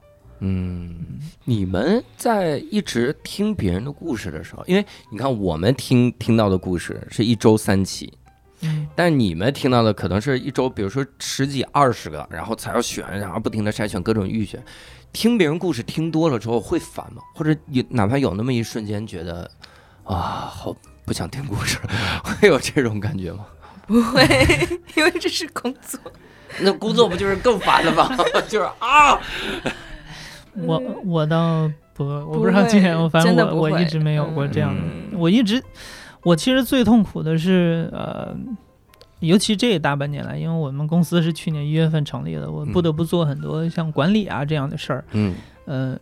[0.48, 8.14] 嗯，你们在一直听别人的故事的时候，因为你看我们听听到的故事是一周三期，
[8.62, 14.64] 嗯，但你们听到的可能是一周，比如说十几二十个，然后才要选，然后不停的筛选各种预选。
[15.12, 17.24] 听别人故事听多了之后会烦吗？
[17.34, 19.50] 或者有哪怕有那么一瞬间觉得
[20.04, 20.76] 啊，好
[21.06, 21.80] 不想听故事，
[22.24, 23.48] 会有这种感觉吗？
[23.88, 24.24] 不会，
[24.96, 26.00] 因为这是工作。
[26.60, 28.16] 那工作不就是更烦了吗？
[28.48, 29.20] 就是啊，
[30.64, 34.82] 我我倒不，我不不知道今年我反正我我一直没有过这样的。
[34.82, 35.62] 嗯我一直，
[36.24, 38.36] 我其实最痛苦的是，呃，
[39.20, 45.36] 尤其这大半年来，因为我们公司是去年一月份成立的，我不得不做很多像管理啊这样的事儿，嗯
[45.66, 45.98] 呃，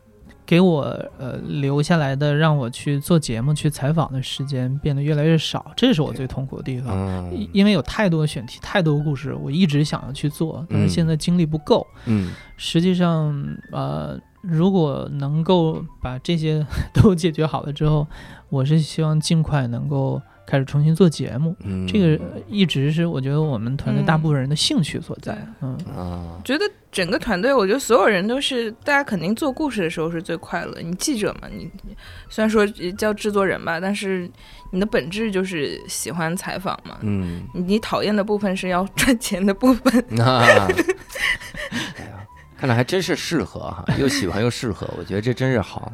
[0.45, 0.82] 给我
[1.20, 6.97] 呃留下来的让我去做节目、去采访的时间变得越来越少，这是我最痛苦的地方。
[7.32, 11.86] 因嗯因为有太多选题、太多故事，我一直想要去做，但是现在精力不够。
[12.08, 13.32] 嗯实际上，
[13.72, 18.05] 呃，如果能够把这些 都解决好了之后，
[18.49, 21.55] 我是希望尽快能够开始重新做节目。
[21.63, 25.37] 嗯，这个一直是我觉得我们团队大部分人的兴趣所在。
[25.61, 30.77] 嗯，啊，觉得整个团队，我觉得所有人都是，大家肯定做故事的时候是最快乐。
[30.81, 31.95] 你记者嘛，你你
[32.29, 32.67] 虽然说
[32.97, 34.29] 叫制作人吧，但是
[34.71, 36.97] 你的本质就是喜欢采访嘛。
[37.01, 37.41] 嗯。
[37.55, 40.05] 你你讨厌的部分是要赚钱的部分。
[42.64, 45.91] 看来还真是适合哈，又喜欢又适合，我觉得这真是好。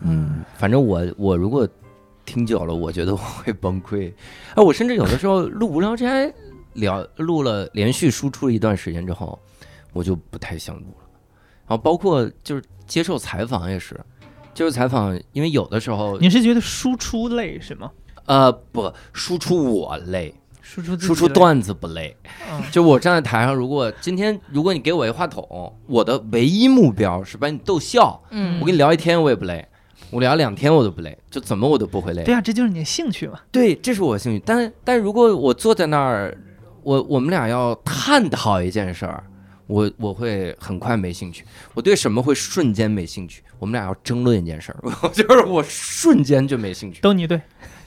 [0.00, 1.66] 嗯，反正我我如果
[2.26, 4.12] 听久了，我觉得我会崩溃。
[4.54, 6.30] 哎，我甚至有的时候录无聊斋
[6.74, 9.38] 聊录了连续输出了一段时间之后，
[9.94, 11.08] 我就不太想录了。
[11.66, 13.98] 然后包括就是接受采访也是，
[14.52, 17.90] 接受采访，因为有的时候你是觉得输出累是吗？
[18.26, 20.34] 呃不输出我累，
[20.70, 22.16] 输出输出段子不累。
[22.48, 28.22] 嗯就我站在台上，如果今天如果你给我一话筒，我的唯一目标是把你逗笑。
[28.30, 29.66] 嗯我跟你聊一天我也不累，
[30.10, 32.22] 我聊两天我都不累，就怎么我都不会累。
[32.22, 33.40] 对啊，这就是你的兴趣嘛。
[33.50, 34.40] 对，这是我兴趣。
[34.46, 36.36] 但但如果我坐在那儿，
[36.84, 39.24] 我我们俩要探讨一件事儿，
[39.66, 41.44] 我我会很快没兴趣。
[41.74, 43.42] 我对什么会瞬间没兴趣？
[43.58, 47.00] 我们俩要争论一件事儿， 就是我瞬间就没兴趣。
[47.00, 47.40] 都你对，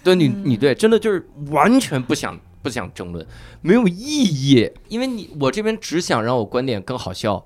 [0.04, 3.24] 对你，你对，真的就是完全不想不想争论，
[3.61, 7.45] 没有意义，因为你我这边只想让我观点更好笑，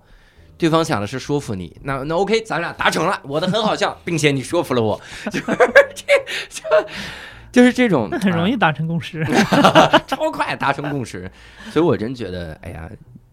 [0.57, 5.45] 对方想的是说服你，那那 OK，咱俩达成了，我的很好笑，并且你说服了我， 就是
[5.95, 6.05] 这
[6.49, 6.87] 就
[7.51, 8.57] 就是这种，那很容易啊。
[8.57, 9.25] 达成共识。
[10.05, 11.29] 超快达成共识，
[11.71, 12.89] 所以我真觉得，哎呀，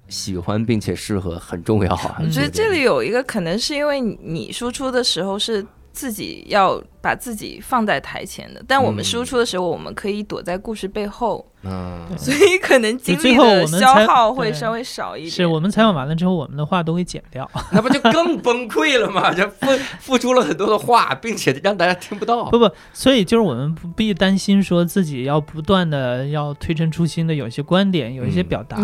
[0.08, 15.30] 喜欢并且适合很重要我觉得这里有一个可能是因为你你输出的时候是自己要把自己放在台前的，但我们嗯输出的时候，我们可以躲在故事背后，嗯，所以可能精力最后我的消耗会稍微少一点。
[15.30, 17.48] 是我们采访完了之后，我们的话都会剪掉。
[17.72, 19.32] 那不就更崩溃了吗？
[19.34, 19.66] 就付
[20.00, 22.44] 付出了很多的话，并且让大家听不到。
[22.50, 28.78] 不不，所以就是我们不必担心说自己要不断的要推陈出新的有些观点，有一些嗯表达。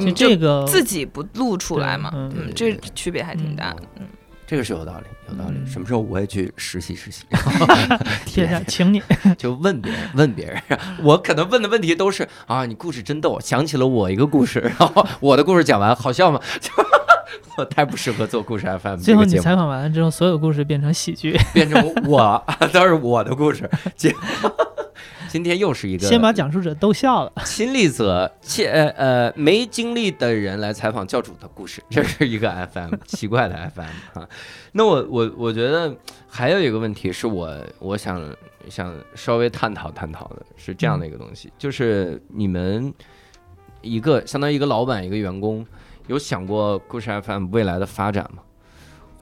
[0.00, 3.82] 就这个自己不露出来嘛，嗯嗯，这区别还挺大的。
[4.00, 4.06] 嗯，
[4.52, 5.56] 这个是有道理，有道理。
[5.56, 7.24] 嗯什么时候我也去实习实习？
[8.26, 9.02] 天下，请你。
[9.38, 10.60] 就问别人，问别人。
[11.02, 16.38] 我可能问的问题都是啊，你故事真逗，想起了我一个故事，然后我的故事讲完，好笑吗？
[17.56, 22.44] 我太不适合做故事 FM 最后你采访完了之后，所有故事变成喜剧，变成我
[22.74, 23.70] 都是我的故事。
[23.96, 24.14] 结
[25.32, 27.32] 今天又是一个先把讲述者逗笑了。
[27.46, 34.28] 亲历者切呃呃没经历的人来采访教主的故事， 这是一个 FM 奇怪的 FM 啊。
[34.72, 35.96] 那我我我觉得
[36.28, 38.22] 还有一个问题是我我想
[38.68, 42.92] 想稍微探讨探讨的是这样的一个东西，就是你们
[43.80, 45.66] 一个相当于一个老板一个员工
[46.08, 48.42] 有想过故事 FM 未来的发展吗？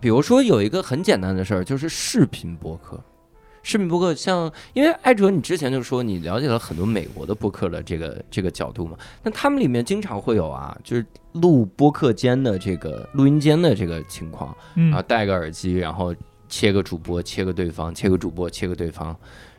[0.00, 3.00] 比如说有一个很简单的事儿，就是视频播客。
[3.62, 16.14] 视频播客像，因为艾哲，你之前就说你了解了很多美国的播客的这个这个角度嘛，那他们里面经常会有啊，就是录播客间的这个录音间的这个情况然后，戴个耳机，然后
[16.48, 19.08] 切个主播，切个对方，切个主播，切个对方。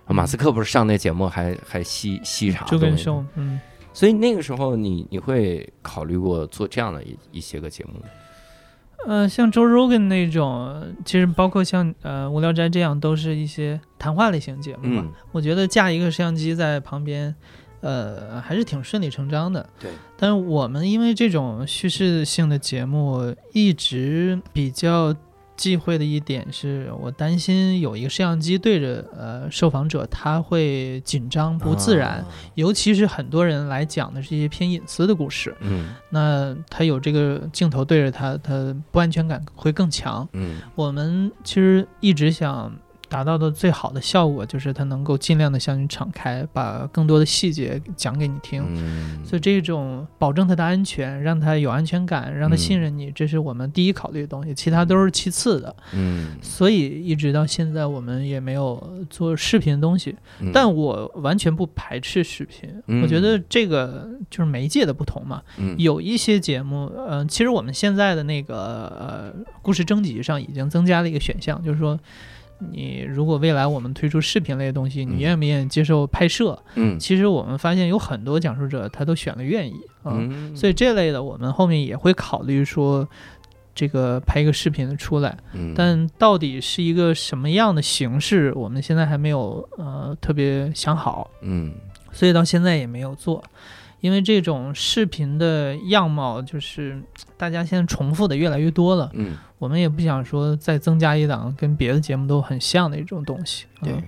[0.05, 2.95] 啊马斯克不是上那节目还还吸吸啥周东西？
[2.95, 3.59] 根秀，嗯，
[3.93, 8.05] 所以那个时候你你会考虑过做这样的一一些个节目吗？
[9.07, 15.03] 呃，像 Joe Rogan 那种，其实包括像呃无聊斋这样，都是一些谈话类型节目吧。
[15.05, 17.33] 嗯我觉得架一个摄像机在旁边，
[17.79, 19.67] 呃，还是挺顺理成章的。
[19.79, 19.89] 对。
[20.17, 25.15] 但是我们因为这种叙事性的节目，一直比较
[25.61, 32.13] 忌讳的一点是，我担心有一个摄像机对着呃受访者，他会紧张不自然。
[32.17, 40.27] 啊尤其是很多人来讲的是一些偏隐私的故事，嗯那他有这个镜头对着他，他不安全感会更强。
[40.33, 42.73] 嗯我们其实一直想
[43.11, 48.63] 达到的最好的效果，就是它能够尽量的向你敞开，把更多的细节讲给你听。
[48.69, 55.75] 嗯，所以这种保证他的安全，让他有安全感，让他信任你，这是我们第一考虑的东西，其他都是其次的。
[55.93, 60.15] 嗯，所以一直到现在，我们也没有做视频的东西。
[60.39, 65.41] 嗯但我完全不排斥视频，嗯我觉得这个就是媒介的不同嘛。
[65.57, 71.99] 嗯有一些节目，呃，其实我们现在的那个呃故事征集上已经增加了一个选项，就是说，
[72.71, 76.57] 你如果未来我们推出视频类的东西，嗯你愿不愿意接受拍摄？
[76.75, 83.07] 嗯其实我们发现有很多讲述者他都选了愿意啊，嗯，所以这类的我们后面也会考虑说。
[83.73, 91.31] 这个拍一个视频出来，嗯但到底是一个什么样的形式，我们现在还没有呃特别想好。
[91.41, 91.71] 嗯
[92.11, 93.41] 所以到现在也没有做，
[94.01, 97.01] 因为这种视频的样貌就是
[97.37, 103.65] 大家现在重复的越来越多了，嗯，我们也不想说再增加一档跟别的节目都很像的一种东西。
[103.81, 104.03] 对嗯。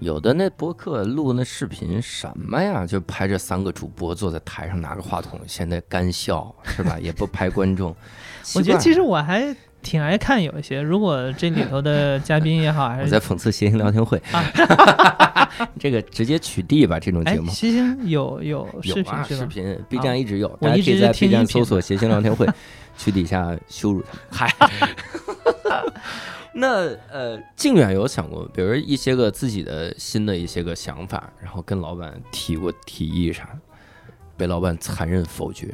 [0.00, 2.86] 有的那播客录那视频什么呀？
[2.86, 6.98] 就拍着三个主播坐在台上拿个话筒，现在干笑是吧？
[6.98, 7.94] 也不拍观众。
[8.56, 14.20] 我觉得其实实我还挺爱看有一些，如果这里头的嘉宾也好， 还是我在讽刺谐星聊天会，
[15.78, 17.50] 这个直接取缔吧这种哎节，目。
[17.50, 19.46] 西星有有视有啊，频是吧？
[19.46, 22.46] 视频 B 站一直有，我一直大家可以在听 B 站搜索“谐星聊天会
[22.96, 24.52] ”，去底下羞辱他们。
[24.62, 25.82] 嗨，
[26.52, 33.48] 那呃，靖远有想过，比如一些个自己的新的一些个想法，然后跟老板提过提议啥，
[34.36, 35.72] 被老板残忍否决，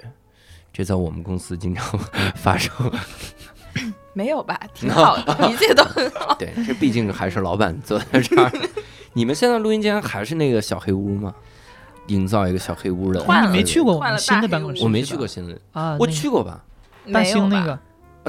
[0.72, 1.98] 这在我们公司经常
[2.34, 2.70] 发生。
[4.16, 4.58] 没有吧？
[4.72, 6.34] 挺好的，一切都很好。
[6.38, 8.50] 对，这毕竟还是老板坐在这儿。
[9.12, 11.34] 你们现在录音间还是那个小黑屋吗？
[12.06, 14.82] 营造一个小黑屋的，换了你没去过我们新的办公室？
[14.82, 16.62] 我没去过新的，啊，我那去过吧？
[17.12, 17.78] 大兴那个，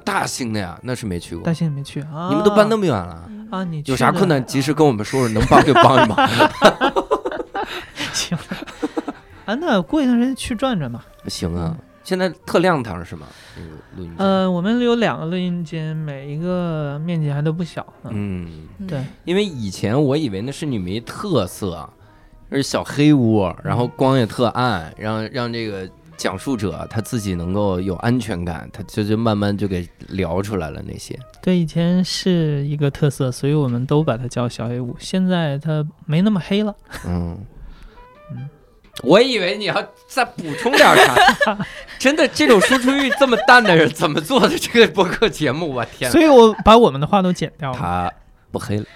[0.03, 1.53] 大兴的呀，那是没去过大。
[1.53, 2.27] 兴你没去啊？
[2.29, 3.63] 你们都搬那么远了，啊？
[3.63, 6.29] 你有啥困难及时跟我们说说，能帮就帮一帮。
[8.11, 8.37] 行
[9.45, 11.05] 啊，那过一段时间去转转吧。
[11.27, 11.77] 行啊，
[12.07, 13.27] 现在特亮堂是吗？
[13.57, 14.25] 嗯录音间。
[14.25, 17.85] 呃，我们有两个录音间，每一个面积还都不小。
[18.05, 21.89] 嗯，嗯，对，因为以前我以为那是你们一特色，
[22.49, 25.85] 是小黑屋，然后光也特暗，让让这个
[26.15, 31.19] 讲述者他自己能够有安全感，他就就慢慢就给聊出来了那些。
[31.41, 34.95] 对，以前是一个特色，所以我们都把它叫小黑屋。
[34.97, 36.73] 现在它没那么黑了。
[37.05, 37.37] 嗯
[38.31, 38.49] 嗯
[39.03, 40.79] 我以为你要再补充点
[41.45, 41.57] 啥，
[41.99, 45.73] 真的这种输出欲这么淡的人怎么做的这个播客节目？
[45.73, 47.77] 我天，所以我把我们的话都剪掉了。
[47.77, 48.11] 他
[48.51, 48.85] 不黑了。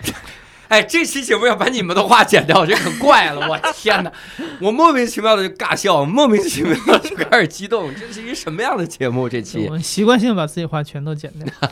[0.71, 3.45] 哎，这期节目要把你们的话剪掉，这可怪了！
[3.49, 4.11] 我天哪，
[4.61, 7.93] 我莫名其妙的就尬笑，莫名其妙的就开始激动。
[7.93, 9.27] 这是一什么样的节目？
[9.27, 11.69] 这期我们习惯性把自己话全都剪掉。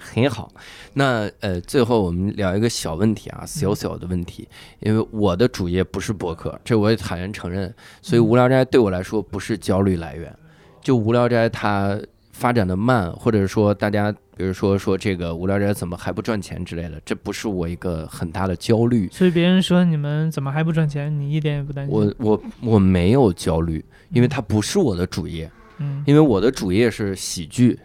[0.00, 0.50] 很好。
[0.94, 4.48] 那呃，最后我们聊一个小问题啊，小小的问题，
[4.80, 10.34] 因为我的主业不是博客，这我也坦然承认，所以无聊斋对我来说不是焦虑来源。
[10.80, 11.98] 就无聊斋它
[12.32, 19.08] 发展的慢，或者说大家比如说说这个无聊斋怎么还不赚钱之类的，这不是我一个很大的焦虑。
[19.12, 21.94] 所以别人说你们怎么还不赚钱，你一点也不担心。
[21.94, 27.78] 我我我没有焦虑，因为它不是我的主业，嗯因为我的主业是喜剧，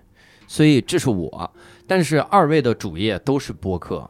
[0.47, 1.49] 所以这是我。
[1.87, 4.09] 但是二位的主业都是播客。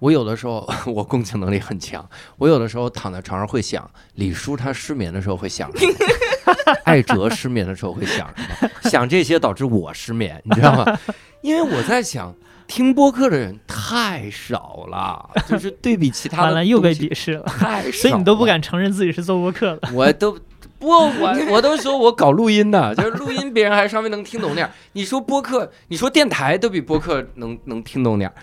[0.00, 5.94] 我有的时候 我共情能力很强，我有的时候躺在床上会想，李叔他失眠的时候会想什么，
[6.86, 10.98] 艾哲失眠的时候会想什么，想这些导致我失眠，你知道吗？
[11.42, 12.32] 因为我在想，
[12.68, 19.90] 听播客的人太少了，就是对比其他的完了又被鄙视了，太少了，所以你都不敢承认自己是做播客的。
[19.92, 20.38] 我都
[20.78, 24.72] 不，我我都说我搞录音的， 就是录音别人还稍微能听懂点儿。
[24.92, 28.34] 你说播客，你说电台都比播客能能听懂点儿。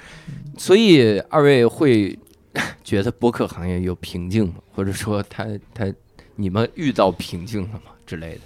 [0.57, 2.17] 所以二位会
[2.83, 4.55] 觉得播客行业有瓶颈吗？
[4.73, 5.85] 或者说他他
[6.35, 8.41] 你们遇到瓶颈了吗之类的？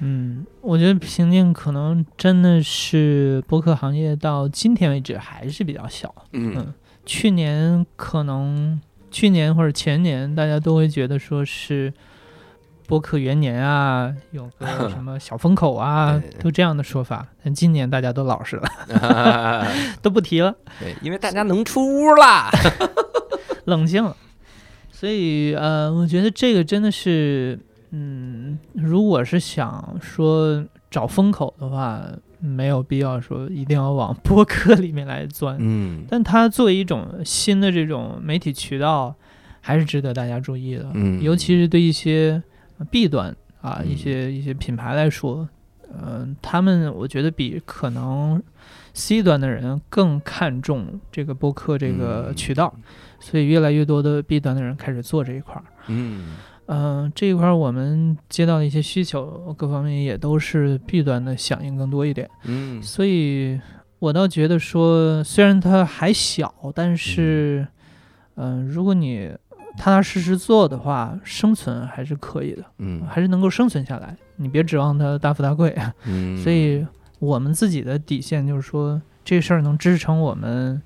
[0.00, 6.12] 嗯，我觉得瓶颈可能真的是播客行业到今天为止还是比较小。
[6.32, 6.74] 嗯嗯
[7.06, 8.80] 去年可能
[9.12, 11.92] 去年或者前年，大家都会觉得说是
[12.86, 17.26] 播客元年啊，有个什么小风口啊， 都这样的说法。
[17.42, 19.66] 但今年大家都老实了，
[20.02, 20.54] 都不提了，
[21.00, 22.50] 因为大家能出屋啦。
[23.66, 24.16] 冷静了。
[24.90, 27.58] 所以呃，我觉得这个真的是，
[27.90, 32.02] 嗯，如果是想说找风口的话，
[32.38, 35.56] 没有必要说一定要往播客里面来钻。
[35.58, 39.14] 嗯但它作为一种新的这种媒体渠道，
[39.60, 40.90] 还是值得大家注意的。
[40.94, 42.51] 嗯尤其是对一些呃
[42.90, 45.48] B 端啊，嗯一些一些品牌来说，
[46.02, 48.42] 嗯、他们我觉得比可能
[48.94, 52.74] C 端的人更看重这个播客这个嗯渠道，
[53.20, 55.64] 所以越来越多的 B 端的人开始做这一块儿。
[55.88, 56.36] 嗯
[56.66, 62.30] 嗯、这一块儿我们接到的一些需求，各方面也都是 B 端的响应更多一点。
[62.44, 63.60] 嗯所以
[63.98, 67.66] 我倒觉得说，虽然它还小，但是，
[68.36, 69.30] 嗯、如果你
[69.76, 74.16] 踏踏实实做的话，生存还是可以的，嗯还是能够生存下来。
[74.36, 75.76] 你别指望它大富大贵。
[76.04, 76.86] 嗯，所以
[77.18, 80.80] 我们自己的底线就是说，这事儿能支撑我们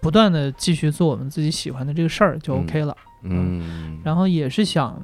[0.00, 2.96] 不断的继续做我们自己喜欢的这个事儿就嗯 OK 了。
[3.22, 5.02] 嗯，然后也是想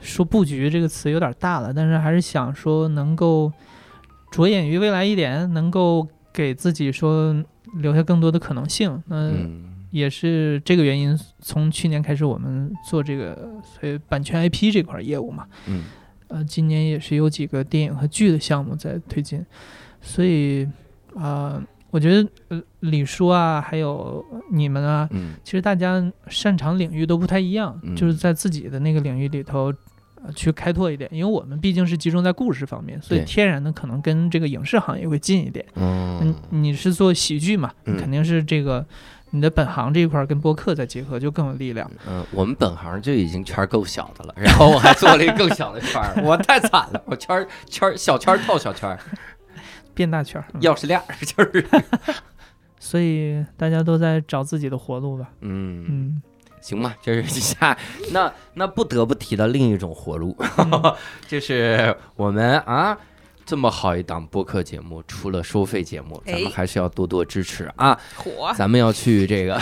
[0.00, 3.52] 说布局这个词有点大了，但是还是想说能够
[4.30, 7.34] 着眼于未来一点，能够给自己说
[7.74, 9.02] 留下更多的可能性。
[9.06, 15.84] 那嗯也是这个原因，从去年开始我们做这个所以版权 IP 这块业务嘛，嗯。
[16.26, 19.44] 呃，今年也是有几个电影和剧的项目在推进，
[20.00, 20.64] 所以
[21.14, 25.34] 啊、呃我觉得呃李叔啊，还有你们啊，嗯。
[25.44, 27.94] 其实大家擅长领域都不太一样，嗯。
[27.94, 29.72] 就是在自己的那个领域里头。
[30.24, 35.66] 呃去开拓一点，因为我们毕竟是集中在故事方面，所以天然的可能跟这个影视行业会近一点。
[35.74, 37.96] 嗯嗯，你是做喜剧嘛，嗯。
[37.96, 38.86] 肯定是这个
[39.34, 41.90] 你的本行这一块儿跟播客再结合就更有力量。
[42.06, 48.98] 嗯，我们本行就已经圈儿够小的了，然后我还做了一个更小的圈儿， 我太惨了，我圈儿圈儿小圈儿套小圈儿，
[49.94, 51.66] 变大圈钥匙链儿就是，
[52.78, 55.30] 所以大家都在找自己的活路吧。
[55.40, 56.22] 嗯，嗯，
[56.60, 57.76] 行吧，这是下
[58.12, 60.94] 那那不得不提到另一种活路，嗯
[61.26, 62.98] 就是我们啊。
[63.44, 67.98] 这么好一档播客节目，除了收费节目，咱们哎还是要多多支持啊！
[68.16, 69.60] 火，咱们要去这个，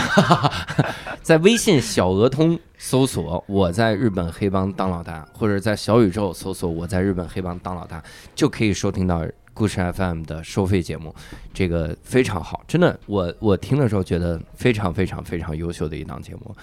[1.23, 8.02] 在微信小额通搜索“我在日本黑帮当老大”，或者在小宇宙搜索“我在日本黑帮当老大”，
[8.35, 11.15] 就可以收听到故事 FM 的收费节目，
[11.53, 16.55] 这个非常好，真的，我我听的时候觉得非常非常非常优秀的一档节目，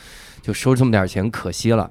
[0.41, 1.89] 就收这么点钱可惜了，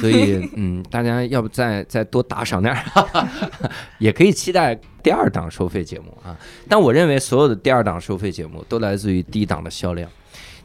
[0.00, 3.28] 所以 嗯，大家要不再再多打赏点儿，
[3.98, 6.36] 也可以期待第二档收费节目啊。
[6.68, 10.10] 但我认为所有的第二档收费节目都来自于第一档的销量。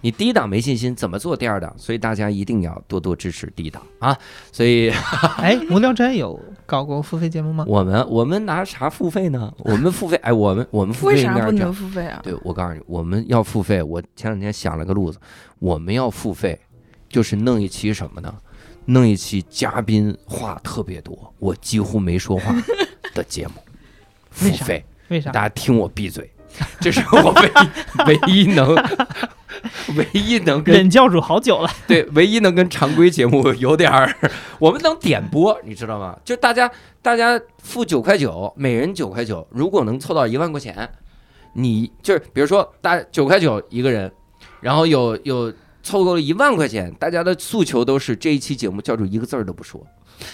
[0.06, 1.74] 你第一档没信心，怎么做第二档？
[1.78, 4.14] 所以大家一定要多多支持第一档啊！
[4.52, 4.90] 所以
[5.40, 6.38] 哎，无聊斋有
[6.74, 7.64] 搞过付费节目吗？
[7.68, 9.54] 我们我们拿啥付费呢？
[9.64, 12.20] 我们付费，哎，我们我们付费为啥不能付费啊？
[12.24, 13.84] 对，我告诉你，我们要付费。
[13.84, 15.20] 我前两天想了个路子，
[15.60, 16.60] 我们要付费，
[17.08, 18.34] 就是弄一期什么呢？
[18.86, 22.56] 弄一期嘉宾话特别多，我几乎没说话
[23.14, 23.54] 的节目，
[24.32, 25.44] 付费，为啥大？
[25.44, 26.28] 家听我闭嘴，
[26.80, 28.76] 这是我唯一唯一能
[29.96, 34.14] 唯一能跟忍教主好久了，对唯一能跟常规节目有点儿，
[34.60, 36.18] 我们能点播，你知道吗？
[36.26, 36.70] 就大家
[37.02, 40.90] 大家付九块九，每人九块九，如果能凑到一万块钱，
[41.54, 44.12] 你就是比如说大九块九一个人，
[44.60, 49.86] 然后有有凑够了一万块钱，大家的诉求都是这一期节目教主一个字儿都不说，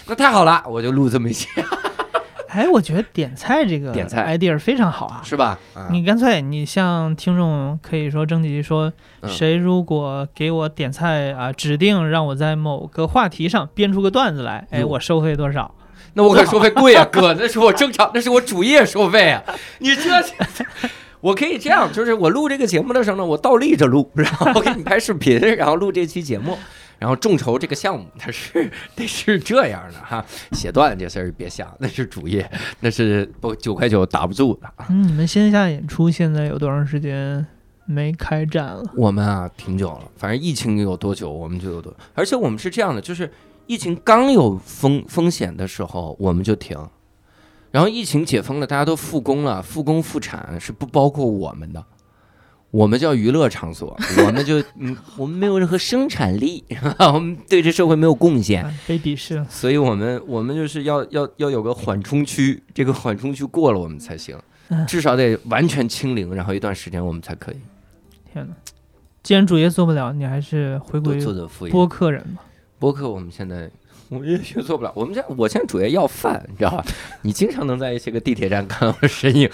[0.06, 1.48] 那太好了，我就录这么一期，
[2.52, 5.20] 哎，我觉得点菜这个点菜 idea 非常好啊。
[5.24, 5.58] 是吧？
[5.74, 15.74] 啊，你干脆你向听众可以说征集说，嗯谁如果给我点菜啊，指定让我在某个话题上编出个段子来，哎，我收费多少？
[16.14, 19.40] 那我可收费贵啊，哥，那是我正常，那是我主业收费啊。
[19.78, 20.10] 你这，
[21.20, 26.58] 我可以这样，就是我录这个节目的时候呢，我倒立着录，然后我给你拍视频，然后录这期节目，
[27.00, 30.24] 然后众筹这个项目， 它是 得是这样的哈。
[30.52, 32.48] 写段子这事儿别想，那是主业，
[32.78, 34.72] 那是不九块九打不住的。
[34.90, 37.44] 嗯，你们线下演出现在有多长时间
[37.86, 38.84] 没开展了？
[38.94, 41.92] 我们啊，挺久了，反正疫情有多久，我们就有多。
[42.14, 43.28] 而且我们是这样的，就是
[43.66, 46.78] 疫情刚有风风险的时候，我们就停。
[47.70, 51.82] 然后疫情解封了，大家都复工了，复工复产是不包括我们的。
[52.70, 56.64] 我们叫娱乐场所， 我们就嗯，我们没有任何生产力，
[56.98, 59.46] 我们对这社会没有贡献，啊被鄙视了。
[59.50, 64.38] 所以我们我们就是要要要有个缓冲区，这个缓冲区过了我们才行
[64.68, 67.56] 嗯，至少得完全清零，然后一段时间我们才可以
[68.32, 68.54] 天哪！
[69.22, 71.72] 既然主业做不了，你还是回归做做副业。
[71.72, 72.44] 播客人吧。
[72.78, 73.68] 播客我们现在
[74.08, 76.84] 我们也也做不了，我们家我现在主业要饭，你知道吧？
[77.22, 79.50] 你经常能在一些个地铁站看到我身影。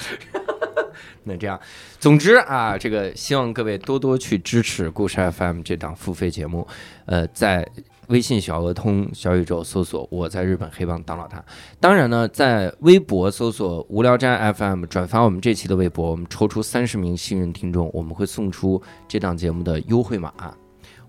[1.27, 1.59] 那这样，
[1.99, 6.67] 总之啊，这个希望各位多多去支持故事 FM 这档付费节目，
[7.05, 7.69] 呃，在
[8.07, 11.45] 微信小鹅通小宇宙搜索“我在日本黑帮当老大”。
[11.81, 20.33] 当然呢，在微博搜索“无聊斋 FM” 转发我们这期的微博，我们抽出三十名幸运听众，我们会送出这档节目的优惠码。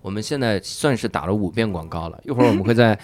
[0.01, 2.97] 我们现在算是打了五遍广告了，一会儿我们会在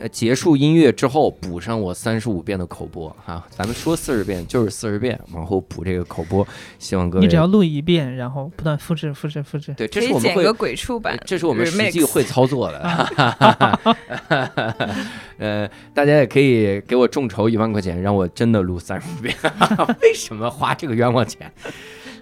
[0.00, 6.46] 呃结束音乐之后补上我三十五遍的口播哈、咱们说四十遍就是四十遍，往后补这个口播，
[6.78, 9.74] 希望各位你只要录一遍，然后不断复制、复制、复制。
[9.74, 13.96] 对，这是我们会以剪个鬼畜版，这是我们实际会操作的。
[15.38, 19.34] 呃，大家也可以给我众筹一万块钱，让我真的录三十五遍。
[20.02, 21.52] 为什么花这个冤枉钱？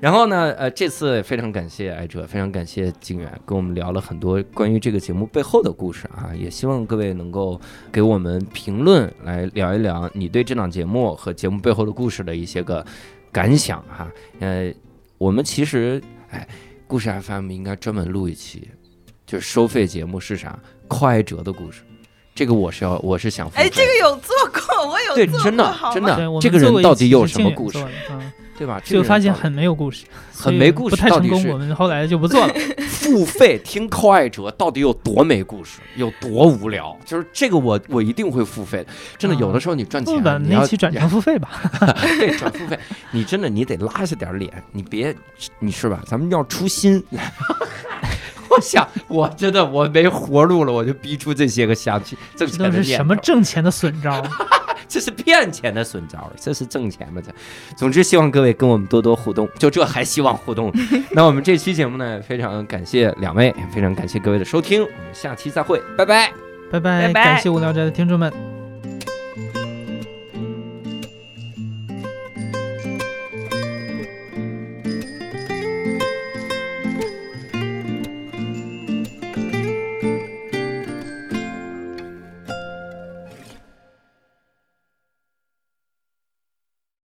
[0.00, 7.60] 然后呢，呃，这次非常感谢艾哲，非常感谢景远，跟我们聊了很多关于这个节目背后的故事啊，也希望各位能够
[7.90, 12.84] 给我们评论，来聊一聊你对这档节目和节目背后的故事的一些个
[13.32, 14.10] 感想哈、
[14.40, 14.72] 呃，
[15.18, 16.46] 我们其实，哎，
[16.86, 18.68] 故事 FM 应该专门录一期，
[19.26, 20.58] 就是收费节目是啥？
[20.86, 21.82] 寇艾哲的故事，
[22.34, 27.78] 这个我是要，我是想哎，这个有做过，我有对，做真的过好真吗对，我们的这个人到底有什么故事？
[27.78, 27.92] 做的？
[28.10, 28.80] 嗯，对吧？
[28.84, 32.54] 这结果个人到底发现很没有故事，很没故事不太成功，我们后来就不做了。
[33.04, 36.96] 付费听寇爱者到底有多没故事，有多无聊？
[37.04, 38.86] 就是这个我我一定会付费的。
[39.18, 41.50] 真的，啊有的时候你赚钱你要转成付费吧。
[42.18, 42.78] 对转付费，
[43.10, 45.14] 你真的你得拉下点脸，你别
[45.58, 46.02] 你是吧？
[46.06, 47.02] 咱们要出心。
[48.54, 54.22] 我想，我真的我没活路了，我就逼出这些个想去挣这钱都是什么挣钱的损招？
[54.86, 57.32] 这是骗钱的损招，这是挣钱的这。
[57.76, 60.72] 总之，希望各位跟我们多多互动，就这还希望互动。
[61.12, 66.32] 那我们这期节目呢，非常感谢两位，非常感谢各位的收听，我们下期再会，拜拜。
[66.70, 68.53] 拜拜，拜拜感谢无聊斋的听众们。